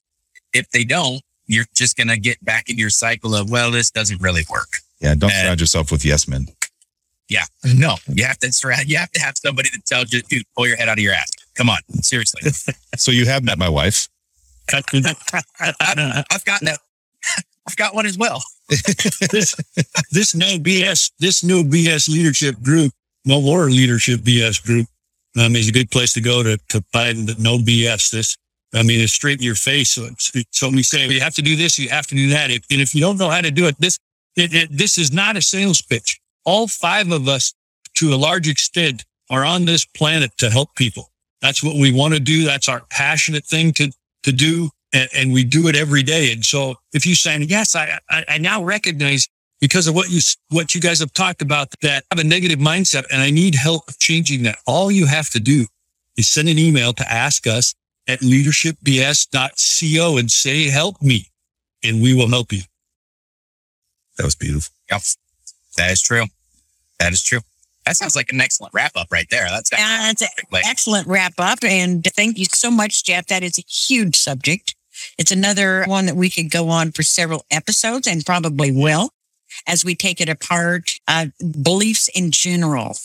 if 0.54 0.70
they 0.72 0.84
don't, 0.84 1.22
you're 1.48 1.66
just 1.76 1.98
going 1.98 2.08
to 2.08 2.18
get 2.18 2.44
back 2.46 2.70
into 2.70 2.80
your 2.80 2.90
cycle 2.92 3.36
of, 3.36 3.50
well, 3.50 3.72
this 3.72 3.90
doesn't 3.92 4.22
really 4.22 4.44
work. 4.50 4.78
Yeah, 5.02 5.16
don't 5.16 5.32
And- 5.32 5.42
surround 5.46 5.60
yourself 5.60 5.92
with 5.92 6.06
yes 6.06 6.28
men. 6.28 6.48
Yeah. 7.30 7.46
No, 7.64 7.96
you 8.08 8.26
have 8.26 8.40
to 8.40 8.52
surround, 8.52 8.90
you 8.90 8.98
have 8.98 9.12
to 9.12 9.22
have 9.22 9.36
somebody 9.38 9.70
that 9.70 9.86
tells 9.86 10.12
you, 10.12 10.22
dude, 10.24 10.44
pull 10.56 10.68
your 10.68 10.78
head 10.78 10.90
out 10.90 10.98
of 10.98 11.04
your 11.04 11.14
ass. 11.14 11.30
Come 11.56 11.70
on. 11.70 11.80
Seriously. 12.02 12.52
So 12.98 13.12
you 13.12 13.26
have 13.28 13.46
met 13.46 13.58
my 13.58 13.70
wife. 13.70 14.10
I've 14.74 14.86
got 14.86 15.02
that. 15.02 16.80
I've 17.68 17.76
got 17.78 17.96
one 17.96 18.06
as 18.06 18.18
well. 18.18 18.44
this 18.68 19.56
this 20.12 20.36
no 20.36 20.58
BS 20.58 21.12
this 21.20 21.44
no 21.44 21.64
BS 21.64 22.10
leadership 22.10 22.62
group, 22.62 22.92
no 23.26 23.42
more 23.42 23.70
leadership 23.70 24.20
BS 24.20 24.62
group, 24.62 24.88
um, 25.40 25.56
is 25.56 25.70
a 25.70 25.72
good 25.72 25.90
place 25.92 26.14
to 26.14 26.22
go 26.22 26.44
to 26.44 26.58
to 26.70 26.84
find 26.92 27.30
the 27.30 27.42
no 27.42 27.58
BS. 27.58 28.12
This, 28.12 28.36
I 28.74 28.84
mean, 28.84 29.00
it's 29.00 29.14
straight 29.14 29.38
in 29.38 29.46
your 29.46 29.56
face. 29.56 29.92
So, 29.92 30.06
it's, 30.06 30.32
so 30.52 30.70
we 30.70 30.84
say 30.84 31.08
you 31.08 31.22
have 31.22 31.36
to 31.36 31.42
do 31.42 31.56
this, 31.56 31.80
you 31.80 31.90
have 31.90 32.08
to 32.08 32.16
do 32.16 32.30
that, 32.30 32.52
if, 32.52 32.66
and 32.70 32.82
if 32.82 32.94
you 32.94 33.02
don't 33.02 33.18
know 33.18 33.30
how 33.30 33.42
to 33.42 33.52
do 33.52 33.68
it, 33.68 33.76
this 33.80 33.98
It, 34.36 34.54
it, 34.54 34.70
this 34.72 34.98
is 34.98 35.12
not 35.12 35.38
a 35.38 35.42
sales 35.42 35.82
pitch. 35.82 36.20
All 36.50 36.68
five 36.68 37.12
of 37.12 37.28
us, 37.28 37.54
to 37.98 38.12
a 38.12 38.18
large 38.18 38.48
extent, 38.48 39.06
are 39.30 39.46
on 39.46 39.66
this 39.66 39.86
planet 39.86 40.32
to 40.40 40.50
help 40.50 40.74
people. 40.74 41.12
That's 41.42 41.64
what 41.64 41.76
we 41.76 41.94
want 41.94 42.16
to 42.16 42.20
do. 42.20 42.44
That's 42.44 42.68
our 42.68 42.82
passionate 42.90 43.46
thing 43.46 43.72
to, 43.74 43.92
to 44.24 44.32
do. 44.32 44.72
And, 44.92 45.08
and 45.16 45.32
we 45.32 45.44
do 45.44 45.68
it 45.68 45.76
every 45.76 46.02
day. 46.02 46.32
And 46.32 46.44
so 46.44 46.74
if 46.92 47.06
you 47.06 47.14
say, 47.14 47.38
yes, 47.38 47.76
I, 47.76 48.00
I, 48.10 48.26
I 48.28 48.40
now 48.40 48.64
recognize 48.64 49.28
because 49.62 49.86
of 49.86 49.94
what 49.94 50.10
you, 50.10 50.22
what 50.50 50.74
you 50.74 50.82
guys 50.82 51.02
have 51.02 51.14
talked 51.14 51.44
about 51.44 51.68
that 51.84 52.04
I 52.10 52.16
have 52.16 52.26
a 52.26 52.28
negative 52.28 52.58
mindset 52.58 53.04
and 53.12 53.22
I 53.22 53.30
need 53.30 53.54
help 53.54 53.84
changing 54.00 54.42
that. 54.44 54.58
All 54.66 54.90
you 54.90 55.06
have 55.06 55.30
to 55.34 55.40
do 55.40 55.68
is 56.18 56.28
send 56.28 56.50
an 56.50 56.58
email 56.58 56.94
to 56.94 57.12
ask 57.12 57.46
us 57.46 57.76
at 58.08 58.22
leadershipbs.co 58.22 60.18
and 60.18 60.32
say, 60.32 60.70
help 60.70 61.00
me 61.00 61.28
and 61.84 62.02
we 62.02 62.16
will 62.16 62.30
help 62.30 62.52
you. 62.52 62.64
That 64.18 64.26
was 64.26 64.34
beautiful. 64.34 64.74
Yep. 64.90 65.02
That 65.78 65.92
is 65.92 66.02
true. 66.02 66.26
That 67.00 67.14
is 67.14 67.24
true. 67.24 67.40
That 67.86 67.96
sounds 67.96 68.16
like 68.16 68.32
an 68.32 68.42
excellent 68.42 68.74
wrap 68.74 68.92
up 68.96 69.08
right 69.12 69.28
there. 69.32 69.48
That's, 69.50 69.70
That's 69.70 70.22
an 70.22 70.28
excellent 70.66 71.08
wrap 71.08 71.34
up. 71.38 71.64
And 71.64 72.04
thank 72.04 72.38
you 72.38 72.46
so 72.46 72.70
much, 72.70 73.04
Jeff. 73.04 73.28
That 73.28 73.42
is 73.42 73.58
a 73.58 73.64
huge 73.64 74.16
subject. 74.16 74.76
It's 75.18 75.32
another 75.32 75.86
one 75.86 76.06
that 76.06 76.16
we 76.16 76.30
could 76.30 76.52
go 76.52 76.70
on 76.70 76.92
for 76.92 77.04
several 77.04 77.46
episodes 77.50 78.06
and 78.06 78.26
probably 78.26 78.72
will 78.72 79.10
as 79.66 79.84
we 79.84 79.96
take 79.96 80.22
it 80.22 80.30
apart. 80.30 81.00
Uh, 81.08 81.28
beliefs 81.62 82.10
in 82.14 82.32
general 82.32 82.96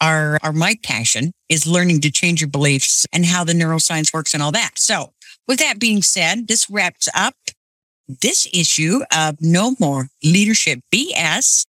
are, 0.00 0.38
are 0.42 0.52
my 0.52 0.76
passion 0.82 1.32
is 1.48 1.66
learning 1.66 2.00
to 2.00 2.10
change 2.10 2.40
your 2.40 2.50
beliefs 2.50 3.06
and 3.12 3.26
how 3.26 3.44
the 3.44 3.52
neuroscience 3.52 4.12
works 4.12 4.34
and 4.34 4.42
all 4.42 4.52
that. 4.52 4.72
So 4.76 5.12
with 5.46 5.58
that 5.58 5.78
being 5.78 6.02
said, 6.02 6.48
this 6.48 6.68
wraps 6.70 7.08
up 7.14 7.34
this 8.08 8.48
issue 8.52 9.00
of 9.14 9.36
No 9.40 9.76
More 9.78 10.08
Leadership 10.24 10.80
BS. 10.92 11.66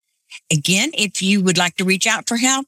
Again, 0.52 0.92
if 0.94 1.22
you 1.22 1.42
would 1.42 1.58
like 1.58 1.78
to 1.78 1.86
reach 1.86 2.06
out 2.08 2.28
for 2.28 2.36
help, 2.38 2.68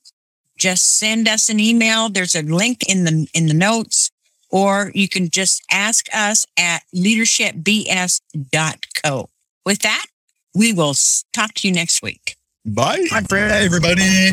just 0.58 0.98
send 0.98 1.28
us 1.28 1.50
an 1.50 1.60
email. 1.60 2.08
There's 2.10 2.36
a 2.36 2.42
link 2.42 2.88
in 2.88 3.04
the, 3.04 3.28
in 3.34 3.48
the 3.48 3.54
notes, 3.54 4.10
or 4.50 4.92
you 4.96 5.10
can 5.10 5.30
just 5.30 5.62
ask 5.72 6.08
us 6.14 6.46
at 6.58 6.84
leadershipbs.co. 6.96 9.30
With 9.66 9.80
that, 9.80 10.06
we 10.54 10.74
will 10.74 10.94
talk 11.34 11.54
to 11.56 11.68
you 11.68 11.74
next 11.74 12.02
week. 12.02 12.38
Bye. 12.66 13.06
Bye, 13.30 13.40
everybody. 13.40 14.32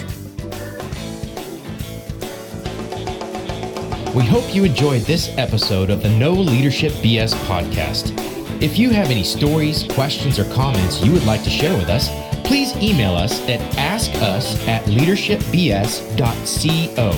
We 4.14 4.27
hope 4.27 4.55
you 4.55 4.64
enjoyed 4.64 5.03
this 5.03 5.31
episode 5.38 5.88
of 5.88 6.03
the 6.03 6.11
No 6.11 6.33
Leadership 6.33 6.92
BS 6.92 7.33
podcast. 7.47 8.12
If 8.62 8.79
you 8.79 8.90
have 8.90 9.11
any 9.11 9.25
stories, 9.25 9.85
questions, 9.85 10.38
or 10.38 10.45
comments 10.53 11.03
you 11.03 11.12
would 11.12 11.25
like 11.25 11.42
to 11.45 11.51
share 11.51 11.75
with 11.77 11.88
us, 11.88 12.11
please 12.45 12.77
email 12.77 13.15
us 13.15 13.41
at 13.49 13.61
askus 13.77 14.67
at 14.69 14.85
leadershipbs.co. 14.85 17.13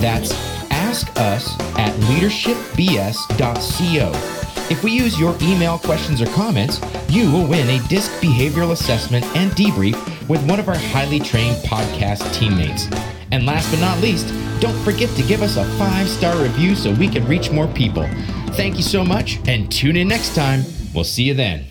That's 0.00 0.32
askus 0.70 1.78
at 1.78 1.92
leadershipbs.co. 2.00 4.36
If 4.68 4.82
we 4.82 4.90
use 4.90 5.18
your 5.18 5.36
email 5.40 5.78
questions 5.78 6.20
or 6.20 6.26
comments, 6.26 6.80
you 7.08 7.30
will 7.30 7.46
win 7.46 7.68
a 7.68 7.78
DISC 7.88 8.10
behavioral 8.20 8.72
assessment 8.72 9.24
and 9.36 9.52
debrief 9.52 9.94
with 10.28 10.46
one 10.48 10.58
of 10.58 10.68
our 10.68 10.76
highly 10.76 11.20
trained 11.20 11.56
podcast 11.64 12.34
teammates. 12.34 12.88
And 13.30 13.46
last 13.46 13.70
but 13.70 13.80
not 13.80 14.00
least, 14.00 14.26
don't 14.60 14.76
forget 14.84 15.08
to 15.16 15.22
give 15.22 15.42
us 15.42 15.56
a 15.56 15.64
five 15.76 16.08
star 16.08 16.36
review 16.42 16.74
so 16.74 16.92
we 16.94 17.08
can 17.08 17.24
reach 17.26 17.50
more 17.50 17.68
people. 17.68 18.08
Thank 18.54 18.76
you 18.76 18.82
so 18.82 19.04
much 19.04 19.38
and 19.46 19.70
tune 19.70 19.96
in 19.96 20.08
next 20.08 20.34
time. 20.34 20.62
We'll 20.94 21.04
see 21.04 21.24
you 21.24 21.34
then. 21.34 21.66